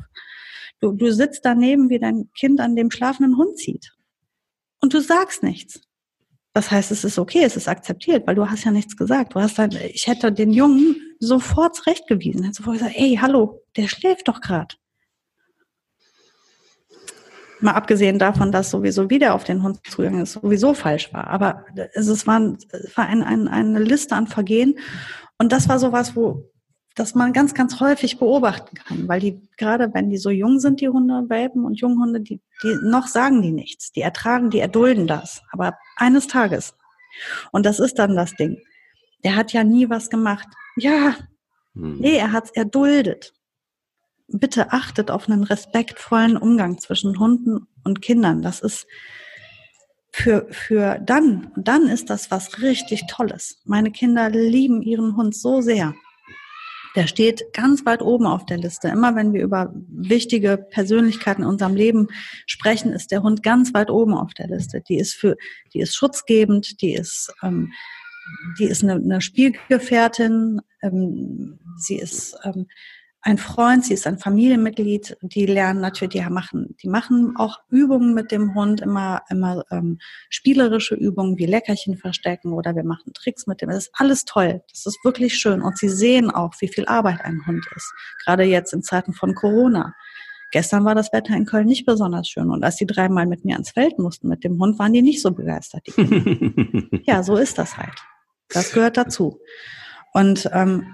[0.80, 3.94] Du, du sitzt daneben, wie dein Kind an dem schlafenden Hund zieht.
[4.82, 5.87] Und du sagst nichts.
[6.58, 9.36] Das heißt, es ist okay, es ist akzeptiert, weil du hast ja nichts gesagt.
[9.36, 13.88] Du hast dann, ich hätte den Jungen sofort zurechtgewiesen, hätte sofort gesagt, ey, hallo, der
[13.88, 14.74] schläft doch gerade.
[17.60, 21.28] Mal abgesehen davon, dass sowieso wieder auf den Hund zugegangen ist, sowieso falsch war.
[21.28, 24.80] Aber es war, es war ein, ein, eine Liste an Vergehen.
[25.38, 26.50] Und das war sowas, wo,
[26.98, 30.82] das man ganz, ganz häufig beobachten kann, weil die, gerade wenn die so jung sind,
[30.82, 33.92] die Hunde, Welpen und Junghunde, die, die noch sagen die nichts.
[33.92, 35.44] Die ertragen, die erdulden das.
[35.52, 36.76] Aber eines Tages.
[37.52, 38.58] Und das ist dann das Ding.
[39.24, 40.48] Der hat ja nie was gemacht.
[40.76, 41.16] Ja,
[41.74, 42.00] hm.
[42.00, 43.34] nee, er hat's erduldet.
[44.28, 48.42] Bitte achtet auf einen respektvollen Umgang zwischen Hunden und Kindern.
[48.42, 48.88] Das ist
[50.12, 53.62] für, für dann, dann ist das was richtig Tolles.
[53.66, 55.94] Meine Kinder lieben ihren Hund so sehr.
[56.98, 58.88] Der steht ganz weit oben auf der Liste.
[58.88, 62.08] Immer wenn wir über wichtige Persönlichkeiten in unserem Leben
[62.48, 64.82] sprechen, ist der Hund ganz weit oben auf der Liste.
[64.82, 65.38] Die ist für,
[65.76, 67.72] die ist schutzgebend, die ist, ähm,
[68.58, 72.66] die ist eine, eine Spielgefährtin, ähm, sie ist ähm,
[73.28, 78.14] ein Freund, sie ist ein Familienmitglied, die lernen natürlich, die machen, die machen auch Übungen
[78.14, 80.00] mit dem Hund, immer, immer ähm,
[80.30, 83.68] spielerische Übungen wie Leckerchen verstecken oder wir machen Tricks mit dem.
[83.68, 84.64] Das ist alles toll.
[84.72, 85.62] Das ist wirklich schön.
[85.62, 87.94] Und sie sehen auch, wie viel Arbeit ein Hund ist.
[88.24, 89.94] Gerade jetzt in Zeiten von Corona.
[90.54, 92.50] Gestern war das Wetter in Köln nicht besonders schön.
[92.50, 95.22] Und als die dreimal mit mir ans Feld mussten mit dem Hund, waren die nicht
[95.22, 95.86] so begeistert.
[97.04, 98.02] ja, so ist das halt.
[98.48, 99.42] Das gehört dazu.
[100.14, 100.94] Und ähm,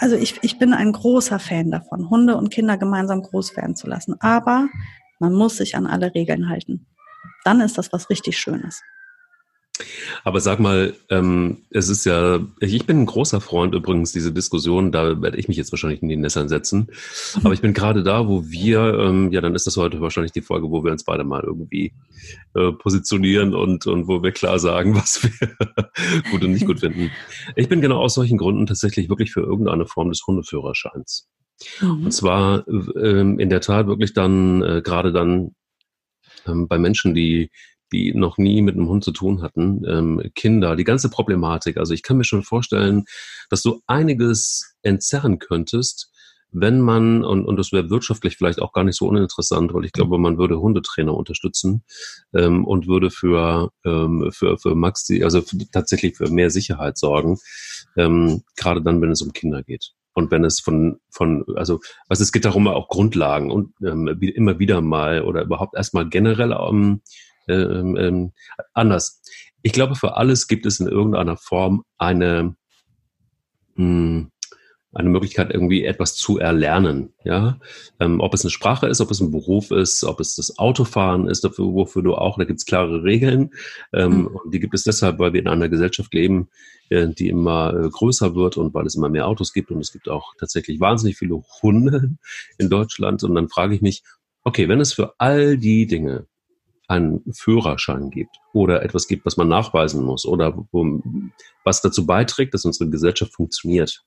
[0.00, 3.86] also ich, ich bin ein großer Fan davon, Hunde und Kinder gemeinsam groß werden zu
[3.86, 4.16] lassen.
[4.20, 4.68] Aber
[5.18, 6.86] man muss sich an alle Regeln halten.
[7.44, 8.82] Dann ist das was richtig Schönes.
[10.24, 14.92] Aber sag mal, ähm, es ist ja, ich bin ein großer Freund übrigens, diese Diskussion,
[14.92, 16.88] da werde ich mich jetzt wahrscheinlich in die Nessern setzen.
[17.36, 17.40] Mhm.
[17.44, 20.42] Aber ich bin gerade da, wo wir, ähm, ja, dann ist das heute wahrscheinlich die
[20.42, 21.92] Folge, wo wir uns beide mal irgendwie
[22.54, 25.56] äh, positionieren und, und wo wir klar sagen, was wir
[26.30, 27.10] gut und nicht gut finden.
[27.56, 31.28] Ich bin genau aus solchen Gründen tatsächlich wirklich für irgendeine Form des Hundeführerscheins.
[31.80, 32.04] Mhm.
[32.04, 35.54] Und zwar ähm, in der Tat wirklich dann, äh, gerade dann
[36.46, 37.50] ähm, bei Menschen, die
[37.92, 41.76] die noch nie mit einem Hund zu tun hatten, ähm, Kinder, die ganze Problematik.
[41.76, 43.04] Also ich kann mir schon vorstellen,
[43.48, 46.10] dass du einiges entzerren könntest,
[46.52, 49.92] wenn man, und, und das wäre wirtschaftlich vielleicht auch gar nicht so uninteressant, weil ich
[49.92, 51.84] glaube, man würde Hundetrainer unterstützen
[52.34, 57.38] ähm, und würde für, ähm, für, für Maxi, also für, tatsächlich für mehr Sicherheit sorgen,
[57.96, 59.92] ähm, gerade dann, wenn es um Kinder geht.
[60.12, 64.58] Und wenn es von, von, also, also es geht darum, auch Grundlagen und ähm, immer
[64.58, 67.00] wieder mal oder überhaupt erstmal generell ähm,
[67.52, 68.32] ähm, ähm,
[68.72, 69.22] anders.
[69.62, 72.56] Ich glaube, für alles gibt es in irgendeiner Form eine,
[73.74, 74.30] mh, hm,
[74.92, 77.12] eine Möglichkeit, irgendwie etwas zu erlernen.
[77.24, 77.60] Ja,
[78.00, 81.28] ähm, ob es eine Sprache ist, ob es ein Beruf ist, ob es das Autofahren
[81.28, 83.50] ist, dafür, wofür du auch, da gibt es klare Regeln.
[83.92, 84.26] Ähm, mhm.
[84.26, 86.48] Und die gibt es deshalb, weil wir in einer Gesellschaft leben,
[86.88, 89.92] äh, die immer äh, größer wird und weil es immer mehr Autos gibt und es
[89.92, 92.16] gibt auch tatsächlich wahnsinnig viele Hunde
[92.58, 93.22] in Deutschland.
[93.22, 94.02] Und dann frage ich mich,
[94.42, 96.26] okay, wenn es für all die Dinge
[96.90, 100.66] einen Führerschein gibt oder etwas gibt, was man nachweisen muss oder
[101.64, 104.04] was dazu beiträgt, dass unsere Gesellschaft funktioniert.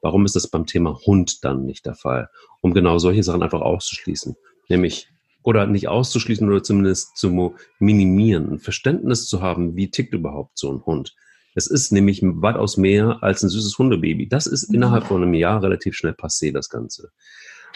[0.00, 2.30] Warum ist das beim Thema Hund dann nicht der Fall?
[2.62, 4.34] Um genau solche Sachen einfach auszuschließen.
[4.70, 5.08] Nämlich,
[5.42, 10.72] oder nicht auszuschließen oder zumindest zu minimieren, ein Verständnis zu haben, wie tickt überhaupt so
[10.72, 11.14] ein Hund.
[11.54, 14.26] Es ist nämlich weitaus mehr als ein süßes Hundebaby.
[14.26, 14.76] Das ist mhm.
[14.76, 17.10] innerhalb von einem Jahr relativ schnell passé, das Ganze.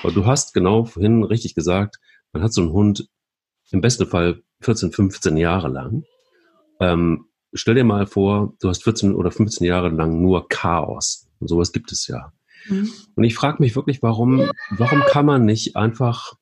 [0.02, 1.98] Aber du hast genau vorhin richtig gesagt,
[2.32, 3.08] man hat so einen Hund
[3.72, 6.04] im besten Fall 14, 15 Jahre lang.
[6.80, 11.28] Ähm, stell dir mal vor, du hast 14 oder 15 Jahre lang nur Chaos.
[11.38, 12.32] Und sowas gibt es ja.
[12.68, 12.90] Mhm.
[13.14, 16.34] Und ich frage mich wirklich, warum, warum kann man nicht einfach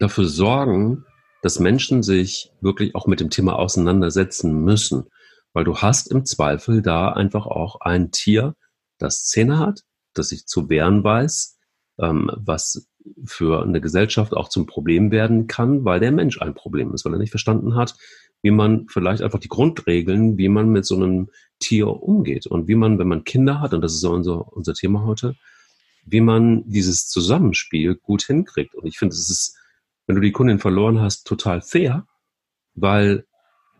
[0.00, 1.04] dafür sorgen,
[1.42, 5.04] dass Menschen sich wirklich auch mit dem Thema auseinandersetzen müssen?
[5.52, 8.54] Weil du hast im Zweifel da einfach auch ein Tier,
[8.98, 9.82] das Zähne hat,
[10.12, 11.58] das sich zu wehren weiß,
[11.98, 12.88] ähm, was
[13.24, 17.12] für eine Gesellschaft auch zum Problem werden kann, weil der Mensch ein Problem ist, weil
[17.12, 17.96] er nicht verstanden hat,
[18.42, 22.74] wie man vielleicht einfach die Grundregeln, wie man mit so einem Tier umgeht und wie
[22.74, 25.34] man, wenn man Kinder hat, und das ist so unser, unser Thema heute,
[26.04, 28.74] wie man dieses Zusammenspiel gut hinkriegt.
[28.74, 29.56] Und ich finde, es ist,
[30.06, 32.06] wenn du die Kundin verloren hast, total fair,
[32.74, 33.26] weil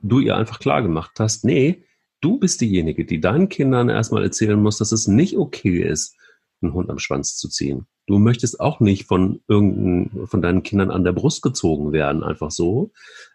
[0.03, 1.85] du ihr einfach klar gemacht hast, nee,
[2.21, 6.17] du bist diejenige, die deinen Kindern erstmal erzählen muss, dass es nicht okay ist,
[6.61, 10.91] einen Hund am Schwanz zu ziehen Du möchtest auch nicht von irgendein, von deinen Kindern
[10.91, 12.93] an der Brust gezogen werden, einfach so.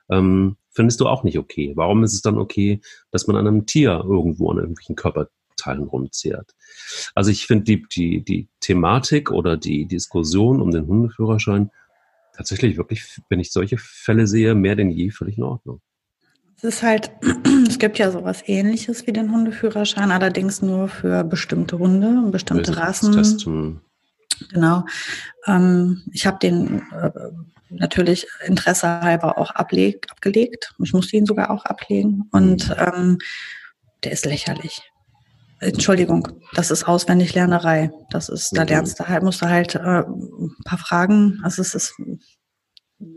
[0.10, 1.74] Ähm, findest du auch nicht okay.
[1.76, 6.56] Warum ist es dann okay, dass man an einem Tier irgendwo an irgendwelchen Körperteilen rumzehrt?
[7.16, 11.70] Also ich finde die, die, die Thematik oder die Diskussion um den Hundeführerschein
[12.34, 15.82] tatsächlich wirklich, wenn ich solche Fälle sehe, mehr denn je völlig in Ordnung.
[16.58, 17.12] Es ist halt,
[17.68, 23.14] es gibt ja sowas ähnliches wie den Hundeführerschein, allerdings nur für bestimmte Hunde, bestimmte Rassen.
[23.14, 23.82] Testen.
[24.50, 24.86] Genau.
[25.48, 27.12] Ähm, ich habe den äh,
[27.70, 30.74] natürlich Interesse halber auch ableg, abgelegt.
[30.84, 32.28] Ich musste ihn sogar auch ablegen.
[32.32, 32.76] Und mhm.
[32.78, 33.18] ähm,
[34.04, 34.82] der ist lächerlich.
[35.60, 37.92] Entschuldigung, das ist Auswendiglernerei.
[38.10, 38.70] Das ist, da mhm.
[38.70, 41.40] lernst du halt, musst du halt äh, ein paar Fragen.
[41.44, 41.94] Also es ist,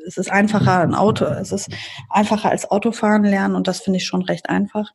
[0.06, 1.70] es ist einfacher ein Auto, es ist
[2.10, 4.90] einfacher als Autofahren lernen und das finde ich schon recht einfach.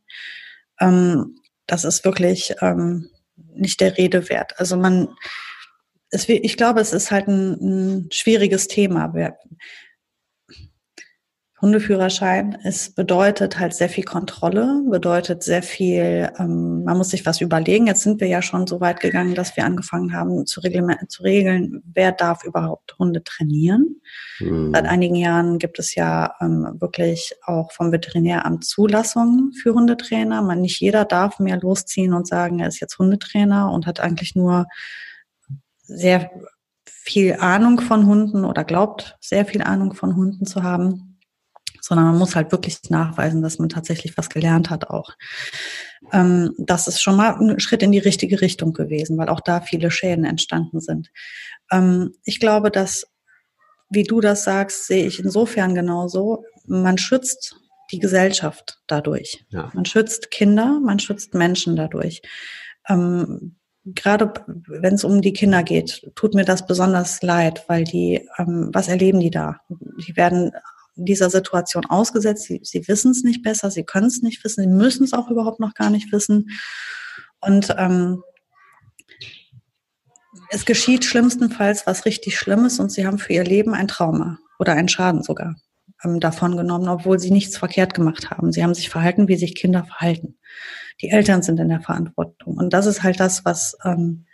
[0.80, 3.10] Ähm, das ist wirklich ähm,
[3.54, 4.60] nicht der Rede wert.
[4.60, 5.10] Also man,
[6.12, 9.14] es, ich glaube, es ist halt ein, ein schwieriges Thema.
[11.62, 17.41] Hundeführerschein, es bedeutet halt sehr viel Kontrolle, bedeutet sehr viel, ähm, man muss sich was
[17.41, 17.88] überlegen.
[17.88, 21.84] Jetzt sind wir ja schon so weit gegangen, dass wir angefangen haben zu, zu regeln,
[21.93, 23.99] wer darf überhaupt Hunde trainieren.
[24.39, 24.72] Mhm.
[24.74, 30.41] Seit einigen Jahren gibt es ja ähm, wirklich auch vom Veterinäramt Zulassungen für Hundetrainer.
[30.41, 34.34] Man, nicht jeder darf mehr losziehen und sagen, er ist jetzt Hundetrainer und hat eigentlich
[34.34, 34.66] nur
[35.90, 36.32] sehr
[36.86, 41.20] viel Ahnung von Hunden oder glaubt sehr viel Ahnung von Hunden zu haben,
[41.82, 45.14] sondern man muss halt wirklich nachweisen, dass man tatsächlich was gelernt hat auch.
[46.12, 49.62] Ähm, das ist schon mal ein Schritt in die richtige Richtung gewesen, weil auch da
[49.62, 51.10] viele Schäden entstanden sind.
[51.72, 53.08] Ähm, ich glaube, dass,
[53.90, 56.44] wie du das sagst, sehe ich insofern genauso.
[56.66, 57.56] Man schützt
[57.92, 59.46] die Gesellschaft dadurch.
[59.50, 59.72] Ja.
[59.74, 62.22] Man schützt Kinder, man schützt Menschen dadurch.
[62.88, 64.34] Ähm, gerade
[64.68, 68.88] wenn es um die Kinder geht, tut mir das besonders leid, weil die, ähm, was
[68.88, 69.62] erleben die da?
[69.70, 70.52] Die werden
[70.96, 74.68] dieser Situation ausgesetzt, sie, sie wissen es nicht besser, sie können es nicht wissen, sie
[74.68, 76.50] müssen es auch überhaupt noch gar nicht wissen.
[77.40, 78.22] Und ähm,
[80.50, 84.74] es geschieht schlimmstenfalls was richtig Schlimmes und sie haben für ihr Leben ein Trauma oder
[84.74, 85.56] einen Schaden sogar
[86.04, 88.52] ähm, davon genommen, obwohl sie nichts verkehrt gemacht haben.
[88.52, 90.38] Sie haben sich verhalten, wie sich Kinder verhalten.
[91.02, 92.58] Die Eltern sind in der Verantwortung.
[92.58, 94.26] Und das ist halt das, was, ähm,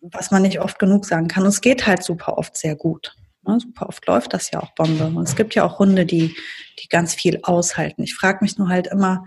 [0.00, 1.44] was man nicht oft genug sagen kann.
[1.44, 3.14] Und es geht halt super oft sehr gut.
[3.46, 3.58] Ne?
[3.60, 5.06] Super oft läuft das ja auch Bombe.
[5.06, 6.34] Und es gibt ja auch Hunde, die,
[6.82, 8.02] die ganz viel aushalten.
[8.02, 9.24] Ich frage mich nur halt immer,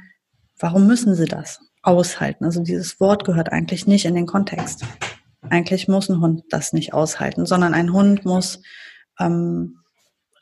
[0.59, 2.45] warum müssen sie das aushalten?
[2.45, 4.83] Also dieses Wort gehört eigentlich nicht in den Kontext.
[5.49, 8.61] Eigentlich muss ein Hund das nicht aushalten, sondern ein Hund muss
[9.19, 9.79] ähm,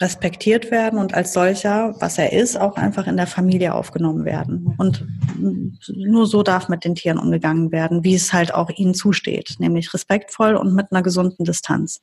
[0.01, 4.75] respektiert werden und als solcher, was er ist, auch einfach in der Familie aufgenommen werden.
[4.77, 5.05] Und
[5.87, 9.93] nur so darf mit den Tieren umgegangen werden, wie es halt auch ihnen zusteht, nämlich
[9.93, 12.01] respektvoll und mit einer gesunden Distanz.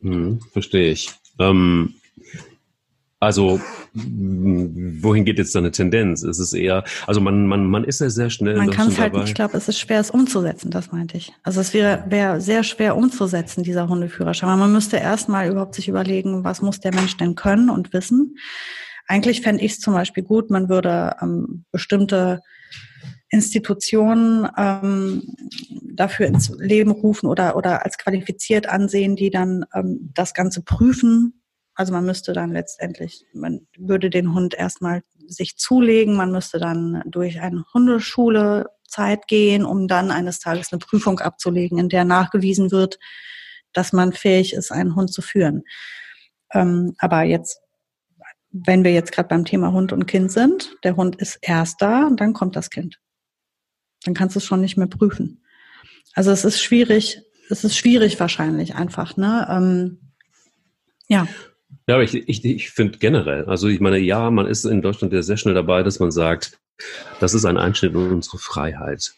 [0.00, 1.10] Hm, verstehe ich.
[1.38, 1.94] Ähm,
[3.20, 3.60] also,
[3.94, 6.22] wohin geht jetzt deine Tendenz?
[6.22, 8.56] Ist es eher, also man, man, man ist ja sehr schnell.
[8.56, 11.32] Man kann es halt, ich glaube, es ist schwer, es umzusetzen, das meinte ich.
[11.42, 14.56] Also es wäre, wäre sehr schwer umzusetzen, dieser Hundeführerschein.
[14.56, 18.36] Man müsste erstmal überhaupt sich überlegen, was muss der Mensch denn können und wissen.
[19.08, 22.40] Eigentlich fände ich es zum Beispiel gut, man würde ähm, bestimmte
[23.30, 25.22] Institutionen ähm,
[25.92, 31.34] dafür ins Leben rufen oder, oder als qualifiziert ansehen, die dann ähm, das Ganze prüfen
[31.78, 37.04] also man müsste dann letztendlich, man würde den Hund erstmal sich zulegen, man müsste dann
[37.06, 42.72] durch eine Hundeschule Zeit gehen, um dann eines Tages eine Prüfung abzulegen, in der nachgewiesen
[42.72, 42.98] wird,
[43.72, 45.62] dass man fähig ist, einen Hund zu führen.
[46.52, 47.60] Ähm, aber jetzt,
[48.50, 52.08] wenn wir jetzt gerade beim Thema Hund und Kind sind, der Hund ist erst da
[52.08, 52.98] und dann kommt das Kind.
[54.02, 55.44] Dann kannst du es schon nicht mehr prüfen.
[56.14, 57.20] Also es ist schwierig,
[57.50, 59.46] es ist schwierig wahrscheinlich einfach, ne?
[59.48, 60.00] Ähm,
[61.06, 61.28] ja.
[61.86, 65.12] Ja, aber ich, ich, ich finde generell, also ich meine, ja, man ist in Deutschland
[65.12, 66.58] ja sehr schnell dabei, dass man sagt,
[67.20, 69.12] das ist ein Einschnitt in unsere Freiheit.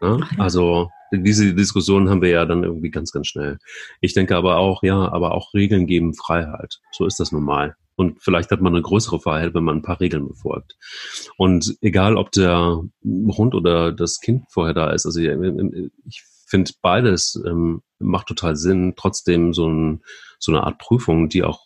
[0.00, 0.20] Ne?
[0.20, 0.42] Ja?
[0.42, 3.58] Also diese Diskussion haben wir ja dann irgendwie ganz, ganz schnell.
[4.00, 6.80] Ich denke aber auch, ja, aber auch Regeln geben Freiheit.
[6.92, 7.76] So ist das normal.
[7.96, 10.76] Und vielleicht hat man eine größere Freiheit, wenn man ein paar Regeln befolgt.
[11.36, 17.40] Und egal, ob der Hund oder das Kind vorher da ist, also ich finde beides
[17.46, 18.94] ähm, macht total Sinn.
[18.96, 20.02] Trotzdem so, ein,
[20.38, 21.63] so eine Art Prüfung, die auch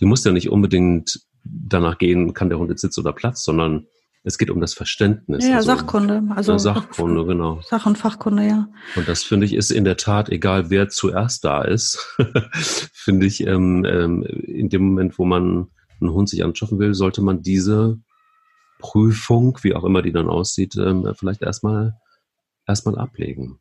[0.00, 3.86] die muss ja nicht unbedingt danach gehen, kann der Hund jetzt Sitz oder Platz, sondern
[4.24, 5.46] es geht um das Verständnis.
[5.46, 6.22] Ja, also, Sachkunde.
[6.34, 7.60] Also Sachkunde, genau.
[7.62, 8.68] Sach- und Fachkunde, ja.
[8.96, 12.16] Und das finde ich ist in der Tat, egal wer zuerst da ist,
[12.92, 15.68] finde ich, ähm, ähm, in dem Moment, wo man
[16.00, 17.98] einen Hund sich anschaffen will, sollte man diese
[18.80, 21.94] Prüfung, wie auch immer die dann aussieht, ähm, vielleicht erstmal
[22.66, 23.58] erstmal ablegen.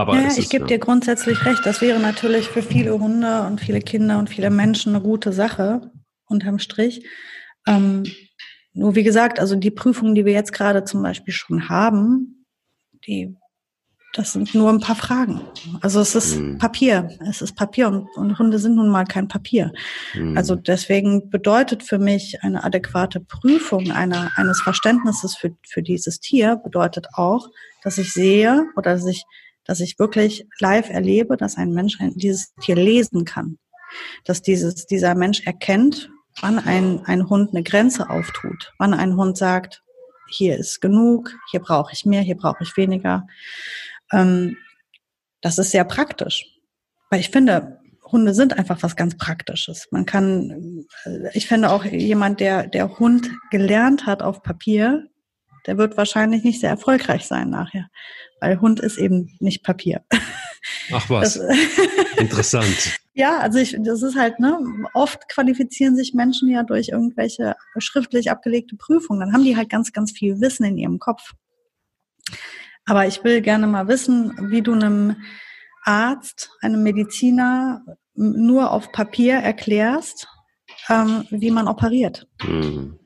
[0.00, 0.68] Aber ja, ich gebe ja.
[0.68, 1.60] dir grundsätzlich recht.
[1.66, 5.90] Das wäre natürlich für viele Hunde und viele Kinder und viele Menschen eine gute Sache,
[6.24, 7.06] unterm Strich.
[7.66, 8.04] Ähm,
[8.72, 12.46] nur wie gesagt, also die Prüfungen, die wir jetzt gerade zum Beispiel schon haben,
[13.06, 13.36] die
[14.12, 15.40] das sind nur ein paar Fragen.
[15.82, 16.58] Also es ist mhm.
[16.58, 17.10] Papier.
[17.28, 19.70] Es ist Papier und, und, Hunde sind nun mal kein Papier.
[20.14, 20.36] Mhm.
[20.36, 26.56] Also deswegen bedeutet für mich eine adäquate Prüfung einer, eines Verständnisses für, für dieses Tier
[26.56, 27.50] bedeutet auch,
[27.84, 29.24] dass ich sehe oder dass ich,
[29.70, 33.56] dass ich wirklich live erlebe, dass ein Mensch dieses Tier lesen kann.
[34.24, 36.10] Dass dieses, dieser Mensch erkennt,
[36.40, 39.84] wann ein, ein Hund eine Grenze auftut, wann ein Hund sagt,
[40.28, 43.28] hier ist genug, hier brauche ich mehr, hier brauche ich weniger.
[44.12, 44.56] Ähm,
[45.40, 46.46] das ist sehr praktisch.
[47.08, 49.86] Weil ich finde, Hunde sind einfach was ganz Praktisches.
[49.92, 55.06] Man kann, äh, ich finde auch jemand, der, der Hund gelernt hat auf Papier,
[55.66, 57.88] der wird wahrscheinlich nicht sehr erfolgreich sein nachher.
[58.40, 60.04] Weil Hund ist eben nicht Papier.
[60.92, 61.34] Ach was.
[61.34, 61.58] Das,
[62.16, 62.98] Interessant.
[63.14, 64.58] Ja, also ich, das ist halt, ne,
[64.94, 69.20] oft qualifizieren sich Menschen ja durch irgendwelche schriftlich abgelegte Prüfungen.
[69.20, 71.32] Dann haben die halt ganz, ganz viel Wissen in ihrem Kopf.
[72.86, 75.16] Aber ich will gerne mal wissen, wie du einem
[75.84, 77.84] Arzt, einem Mediziner
[78.14, 80.28] nur auf Papier erklärst,
[80.88, 82.26] ähm, wie man operiert.
[82.42, 82.99] Mhm.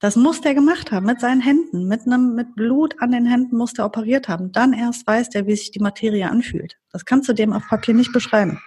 [0.00, 3.56] Das muss der gemacht haben mit seinen Händen, mit einem mit Blut an den Händen
[3.56, 4.50] muss der operiert haben.
[4.50, 6.78] Dann erst weiß der, wie sich die Materie anfühlt.
[6.90, 8.60] Das kannst du dem auf Papier nicht beschreiben.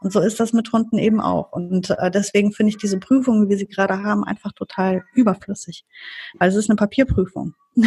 [0.00, 1.52] Und so ist das mit Hunden eben auch.
[1.52, 5.84] Und äh, deswegen finde ich diese Prüfung, wie wir sie gerade haben, einfach total überflüssig,
[6.38, 7.54] weil es ist eine Papierprüfung.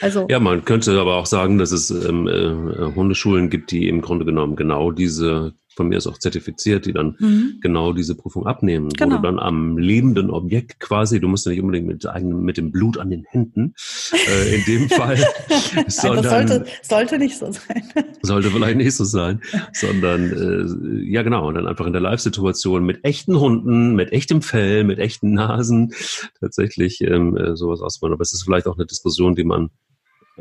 [0.00, 4.02] Also ja, man könnte aber auch sagen, dass es ähm, äh, Hundeschulen gibt, die im
[4.02, 7.54] Grunde genommen genau diese, von mir ist auch zertifiziert, die dann mhm.
[7.62, 9.14] genau diese Prüfung abnehmen, genau.
[9.14, 12.58] wo du dann am lebenden Objekt quasi, du musst ja nicht unbedingt mit, eigenem, mit
[12.58, 13.72] dem Blut an den Händen,
[14.12, 15.16] äh, in dem Fall,
[15.86, 17.82] sondern, das sollte, sollte nicht so sein.
[18.20, 19.40] sollte vielleicht nicht so sein,
[19.72, 24.42] sondern äh, ja genau, und dann einfach in der Live-Situation mit echten Hunden, mit echtem
[24.42, 25.94] Fell, mit echten Nasen
[26.40, 28.12] tatsächlich ähm, äh, sowas ausmachen.
[28.12, 29.70] Aber es ist vielleicht auch eine Diskussion, die man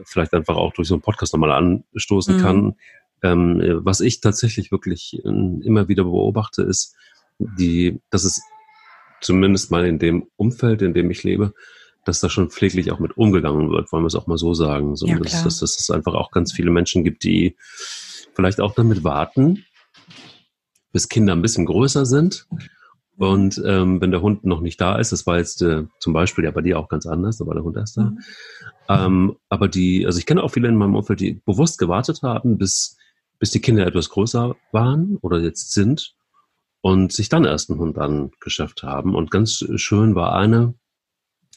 [0.03, 2.41] vielleicht einfach auch durch so einen Podcast nochmal anstoßen mhm.
[2.41, 2.75] kann.
[3.21, 6.95] Ähm, was ich tatsächlich wirklich äh, immer wieder beobachte, ist,
[7.39, 8.41] die, dass es
[9.21, 11.53] zumindest mal in dem Umfeld, in dem ich lebe,
[12.05, 14.95] dass da schon pfleglich auch mit umgegangen wird, wollen wir es auch mal so sagen.
[14.95, 17.55] So, ja, dass, dass, dass es einfach auch ganz viele Menschen gibt, die
[18.33, 19.65] vielleicht auch damit warten,
[20.91, 22.47] bis Kinder ein bisschen größer sind
[23.19, 26.45] und ähm, wenn der Hund noch nicht da ist, das war jetzt äh, zum Beispiel
[26.45, 28.03] ja bei dir auch ganz anders, da war der Hund erst da.
[28.03, 28.19] Mhm.
[28.87, 32.57] Ähm, aber die, also ich kenne auch viele in meinem Umfeld, die bewusst gewartet haben,
[32.57, 32.95] bis,
[33.39, 36.15] bis die Kinder etwas größer waren oder jetzt sind
[36.81, 39.15] und sich dann erst einen Hund angeschafft haben.
[39.15, 40.75] Und ganz schön war eine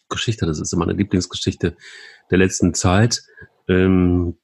[0.08, 1.76] Geschichte, das ist meine Lieblingsgeschichte
[2.30, 3.22] der letzten Zeit.
[3.68, 4.38] Ähm,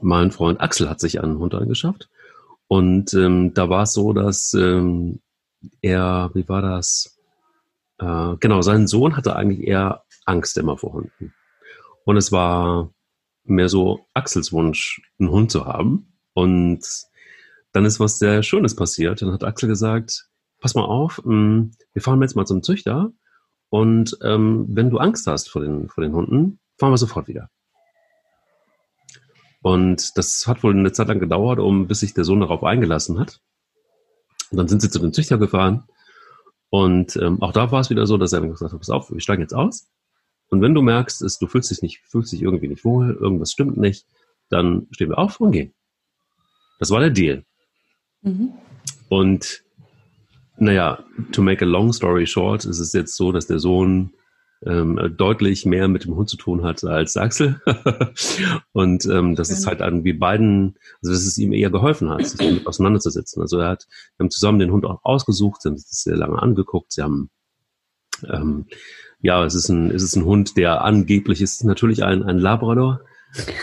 [0.00, 2.08] mein Freund Axel hat sich einen Hund angeschafft.
[2.68, 5.20] Und ähm, da war es so, dass ähm,
[5.80, 7.18] er, wie war das?
[7.98, 11.32] Äh, genau, sein Sohn hatte eigentlich eher Angst immer vor Hunden.
[12.04, 12.90] Und es war
[13.44, 16.15] mehr so Axels Wunsch, einen Hund zu haben.
[16.36, 16.84] Und
[17.72, 19.22] dann ist was sehr Schönes passiert.
[19.22, 20.28] Dann hat Axel gesagt,
[20.60, 23.10] pass mal auf, hm, wir fahren jetzt mal zum Züchter.
[23.70, 27.48] Und ähm, wenn du Angst hast vor den, vor den Hunden, fahren wir sofort wieder.
[29.62, 33.18] Und das hat wohl eine Zeit lang gedauert, um bis sich der Sohn darauf eingelassen
[33.18, 33.40] hat.
[34.50, 35.84] Und dann sind sie zu dem Züchter gefahren.
[36.68, 39.20] Und ähm, auch da war es wieder so, dass er gesagt hat, pass auf, wir
[39.22, 39.88] steigen jetzt aus.
[40.48, 43.52] Und wenn du merkst, dass du fühlst dich nicht, fühlst dich irgendwie nicht wohl, irgendwas
[43.52, 44.06] stimmt nicht,
[44.50, 45.72] dann stehen wir auf und gehen.
[46.78, 47.44] Das war der Deal.
[48.22, 48.52] Mhm.
[49.08, 49.62] Und
[50.58, 54.12] naja, to make a long story short, ist es jetzt so, dass der Sohn
[54.64, 57.60] ähm, deutlich mehr mit dem Hund zu tun hat als Axel.
[58.72, 62.38] und ähm, das ist halt irgendwie beiden, also dass es ihm eher geholfen hat, sich
[62.38, 63.42] damit auseinanderzusetzen.
[63.42, 66.16] Also er hat, wir haben zusammen den Hund auch ausgesucht, sie haben sich das sehr
[66.16, 67.30] lange angeguckt, sie haben
[68.28, 68.66] ähm,
[69.20, 73.00] ja, es ist ein, es ist ein Hund, der angeblich ist natürlich ein, ein Labrador.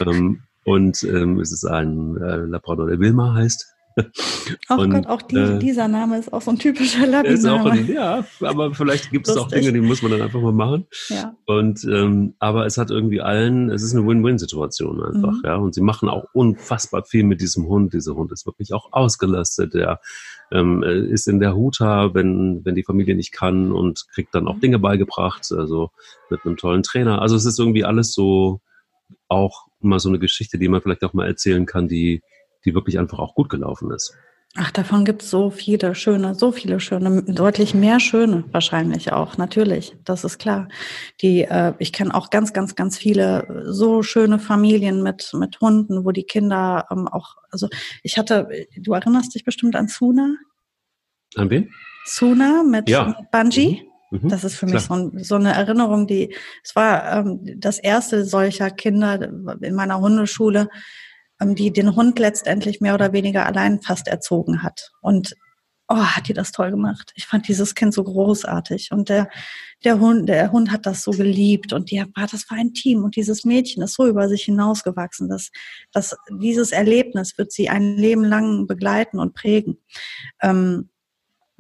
[0.02, 3.74] Ähm, und ähm, es ist ein äh, Labrador, der Wilma heißt.
[4.70, 7.82] Ach und, Gott, auch die, äh, dieser Name ist auch so ein typischer Labi-Name.
[7.82, 10.88] Ja, aber vielleicht gibt es auch Dinge, die muss man dann einfach mal machen.
[11.10, 11.36] Ja.
[11.46, 15.42] Und ähm, aber es hat irgendwie allen, es ist eine Win-Win-Situation einfach, mhm.
[15.44, 15.56] ja.
[15.56, 17.94] Und sie machen auch unfassbar viel mit diesem Hund.
[17.94, 19.74] Dieser Hund ist wirklich auch ausgelastet.
[19.74, 20.00] Der
[20.52, 24.56] ähm, ist in der Huta, wenn wenn die Familie nicht kann und kriegt dann auch
[24.56, 24.62] mhm.
[24.62, 25.92] Dinge beigebracht, also
[26.30, 27.22] mit einem tollen Trainer.
[27.22, 28.62] Also es ist irgendwie alles so
[29.28, 32.22] auch mal so eine Geschichte, die man vielleicht auch mal erzählen kann, die
[32.66, 34.16] die wirklich einfach auch gut gelaufen ist.
[34.56, 39.38] Ach, davon gibt es so viele schöne, so viele schöne, deutlich mehr schöne wahrscheinlich auch,
[39.38, 40.68] natürlich, das ist klar.
[41.24, 46.06] Die, äh, ich kenne auch ganz, ganz, ganz viele so schöne Familien mit, mit Hunden,
[46.06, 47.68] wo die Kinder ähm, auch, also
[48.04, 48.48] ich hatte,
[48.78, 50.36] du erinnerst dich bestimmt an Suna?
[51.36, 51.72] An wen?
[52.06, 53.06] Suna mit, ja.
[53.06, 53.82] mit Bungie.
[53.82, 53.93] Mhm.
[54.14, 54.30] Mhm.
[54.30, 58.26] Das ist für mich so, ein, so, eine Erinnerung, die, es war ähm, das erste
[58.26, 59.20] solcher Kinder
[59.62, 60.70] in meiner Hundeschule,
[61.42, 64.92] ähm, die den Hund letztendlich mehr oder weniger allein fast erzogen hat.
[65.02, 65.36] Und
[65.88, 67.12] oh, hat die das toll gemacht.
[67.16, 68.92] Ich fand dieses Kind so großartig.
[68.92, 69.30] Und der,
[69.84, 73.04] der Hund, der Hund hat das so geliebt und die war, das war ein Team.
[73.04, 75.50] Und dieses Mädchen ist so über sich hinausgewachsen, dass,
[75.92, 79.80] dass dieses Erlebnis wird sie ein Leben lang begleiten und prägen.
[80.40, 80.90] Ähm,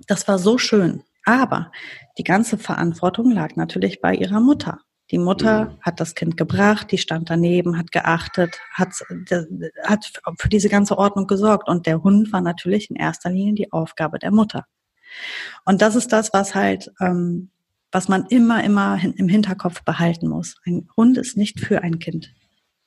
[0.05, 1.03] das war so schön.
[1.23, 1.71] Aber
[2.17, 4.79] die ganze Verantwortung lag natürlich bei ihrer Mutter.
[5.11, 5.77] Die Mutter mhm.
[5.81, 9.03] hat das Kind gebracht, die stand daneben, hat geachtet, hat,
[9.83, 11.67] hat für diese ganze Ordnung gesorgt.
[11.67, 14.65] Und der Hund war natürlich in erster Linie die Aufgabe der Mutter.
[15.65, 17.51] Und das ist das, was halt, ähm,
[17.91, 20.55] was man immer, immer im Hinterkopf behalten muss.
[20.65, 22.33] Ein Hund ist nicht für ein Kind,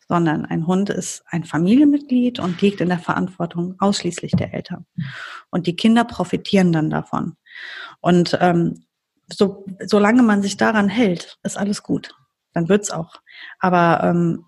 [0.08, 4.86] sondern ein Hund ist ein Familienmitglied und liegt in der Verantwortung ausschließlich der Eltern.
[5.50, 7.36] Und die Kinder profitieren dann davon.
[8.00, 8.84] Und ähm,
[9.28, 12.14] so, solange man sich daran hält, ist alles gut.
[12.52, 13.16] Dann wird's auch.
[13.58, 14.44] Aber ähm,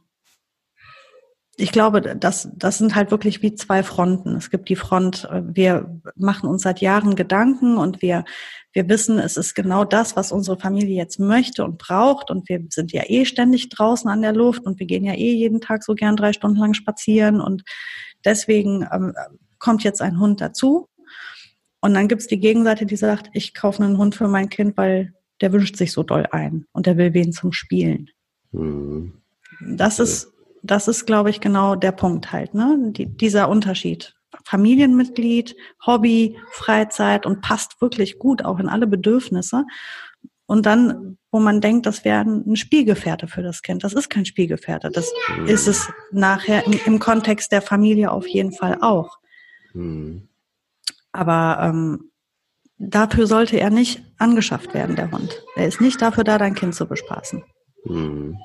[1.61, 4.37] ich glaube, das, das sind halt wirklich wie zwei Fronten.
[4.37, 8.25] Es gibt die Front, äh, wir machen uns seit Jahren Gedanken und wir,
[8.73, 12.31] wir wissen, es ist genau das, was unsere Familie jetzt möchte und braucht.
[12.31, 15.33] Und wir sind ja eh ständig draußen an der Luft und wir gehen ja eh
[15.33, 17.41] jeden Tag so gern drei Stunden lang spazieren.
[17.41, 17.65] Und
[18.25, 19.15] deswegen ähm,
[19.59, 20.89] kommt jetzt ein Hund dazu.
[21.81, 25.13] Und dann gibt's die Gegenseite, die sagt, ich kaufe einen Hund für mein Kind, weil
[25.41, 28.11] der wünscht sich so doll ein und der will wen zum Spielen.
[28.53, 29.15] Mhm.
[29.61, 30.33] Das ist,
[30.63, 32.77] das ist, glaube ich, genau der Punkt halt, ne?
[32.93, 34.15] Die, dieser Unterschied.
[34.45, 35.57] Familienmitglied,
[35.87, 39.65] Hobby, Freizeit und passt wirklich gut auch in alle Bedürfnisse.
[40.47, 43.85] Und dann, wo man denkt, das wäre ein Spielgefährte für das Kind.
[43.85, 44.91] Das ist kein Spielgefährte.
[44.91, 45.47] Das mhm.
[45.47, 49.19] ist es nachher im, im, Kontext der Familie auf jeden Fall auch.
[49.75, 50.29] Mhm.
[51.13, 52.11] Aber ähm,
[52.79, 55.43] dafür sollte er nicht angeschafft werden, der Hund.
[55.57, 57.45] Er ist nicht dafür da, dein Kind zu bespaßen.
[57.85, 58.39] Hm.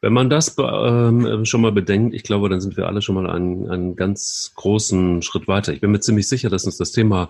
[0.00, 3.28] Wenn man das ähm, schon mal bedenkt, ich glaube, dann sind wir alle schon mal
[3.28, 5.72] einen, einen ganz großen Schritt weiter.
[5.72, 7.28] Ich bin mir ziemlich sicher, dass uns das Thema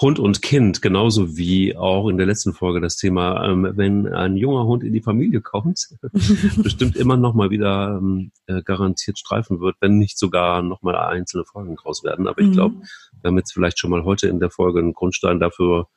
[0.00, 4.36] Hund und Kind, genauso wie auch in der letzten Folge das Thema, ähm, wenn ein
[4.36, 5.88] junger Hund in die Familie kommt,
[6.62, 10.96] bestimmt immer noch mal wieder ähm, äh, garantiert streifen wird, wenn nicht sogar noch mal
[10.96, 12.28] einzelne Folgen draus werden.
[12.28, 12.82] Aber ich glaube, mhm.
[13.20, 15.88] wir haben jetzt vielleicht schon mal heute in der Folge einen Grundstein dafür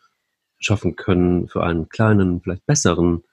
[0.58, 3.24] schaffen können, für einen kleinen, vielleicht besseren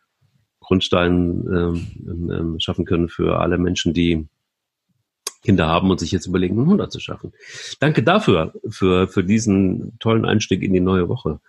[0.66, 4.26] Grundstein ähm, ähm, ähm, schaffen können für alle Menschen, die
[5.42, 7.32] Kinder haben und sich jetzt überlegen, einen Hund zu schaffen.
[7.78, 11.40] Danke dafür, für, für diesen tollen Einstieg in die neue Woche,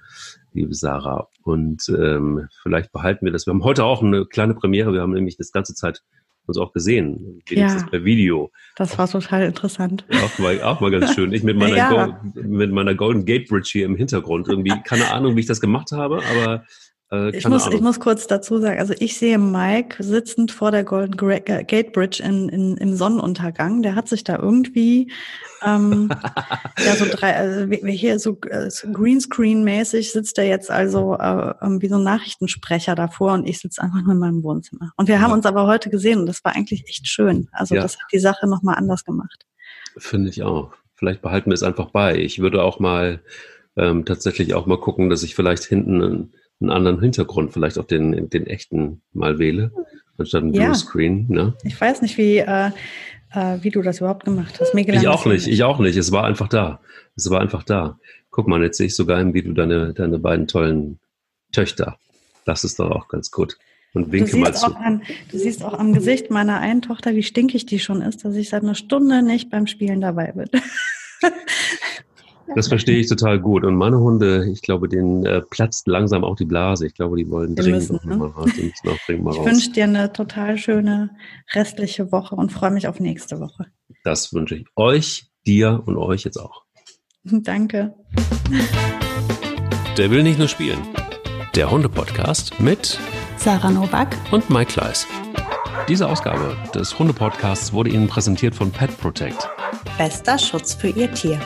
[0.53, 1.29] liebe Sarah.
[1.41, 3.47] Und ähm, vielleicht behalten wir das.
[3.47, 4.93] Wir haben heute auch eine kleine Premiere.
[4.93, 6.03] Wir haben nämlich das ganze Zeit
[6.45, 8.51] uns auch gesehen, wenigstens ja, per Video.
[8.75, 10.05] Das war total interessant.
[10.23, 11.33] Auch mal, auch mal ganz schön.
[11.33, 12.05] Ich mit meiner, ja.
[12.05, 14.47] Go, mit meiner Golden Gate Bridge hier im Hintergrund.
[14.47, 16.63] Irgendwie, keine Ahnung, wie ich das gemacht habe, aber
[17.11, 20.83] äh, ich, muss, ich muss kurz dazu sagen, also ich sehe Mike sitzend vor der
[20.83, 23.81] Golden äh, Gate Bridge in, in, im Sonnenuntergang.
[23.81, 25.11] Der hat sich da irgendwie
[25.65, 26.09] ähm,
[26.85, 31.95] ja so drei, also hier so äh, Greenscreen-mäßig sitzt er jetzt also äh, wie so
[31.95, 34.91] ein Nachrichtensprecher davor und ich sitze einfach nur in meinem Wohnzimmer.
[34.97, 37.47] Und wir haben uns aber heute gesehen und das war eigentlich echt schön.
[37.51, 37.81] Also ja.
[37.81, 39.45] das hat die Sache nochmal anders gemacht.
[39.97, 40.73] Finde ich auch.
[40.95, 42.17] Vielleicht behalten wir es einfach bei.
[42.17, 43.21] Ich würde auch mal
[43.77, 48.29] ähm, tatsächlich auch mal gucken, dass ich vielleicht hinten einen anderen Hintergrund, vielleicht auch den,
[48.29, 49.71] den echten mal wähle,
[50.17, 50.73] anstatt ein ja.
[50.73, 51.25] Screen.
[51.29, 51.53] Ne?
[51.63, 52.71] Ich weiß nicht, wie, äh,
[53.33, 54.73] äh, wie du das überhaupt gemacht hast.
[54.73, 55.97] Mega ich auch nicht, ich auch nicht.
[55.97, 56.79] Es war einfach da.
[57.15, 57.99] Es war einfach da.
[58.31, 60.99] Guck mal, jetzt sehe ich sogar im Video deine, deine beiden tollen
[61.51, 61.97] Töchter.
[62.45, 63.57] Das ist doch auch ganz gut.
[63.93, 64.75] Und winke mal zu.
[64.75, 65.01] An,
[65.31, 68.49] du siehst auch am Gesicht meiner einen Tochter, wie stinkig die schon ist, dass ich
[68.49, 70.49] seit einer Stunde nicht beim Spielen dabei bin.
[72.55, 73.63] Das verstehe ich total gut.
[73.63, 76.87] Und meine Hunde, ich glaube, denen äh, platzt langsam auch die Blase.
[76.87, 78.17] Ich glaube, die wollen dringend müssen, ne?
[78.17, 78.49] mal raus.
[78.55, 81.11] Die müssen auch dringend mal ich wünsche dir eine total schöne
[81.53, 83.67] restliche Woche und freue mich auf nächste Woche.
[84.03, 86.63] Das wünsche ich euch, dir und euch jetzt auch.
[87.23, 87.93] Danke.
[89.97, 90.79] Der will nicht nur spielen.
[91.55, 92.99] Der Hunde-Podcast mit
[93.37, 95.07] Sarah Novak und Mike Kleiss.
[95.87, 99.49] Diese Ausgabe des Hunde-Podcasts wurde Ihnen präsentiert von Pet Protect.
[99.97, 101.39] Bester Schutz für Ihr Tier.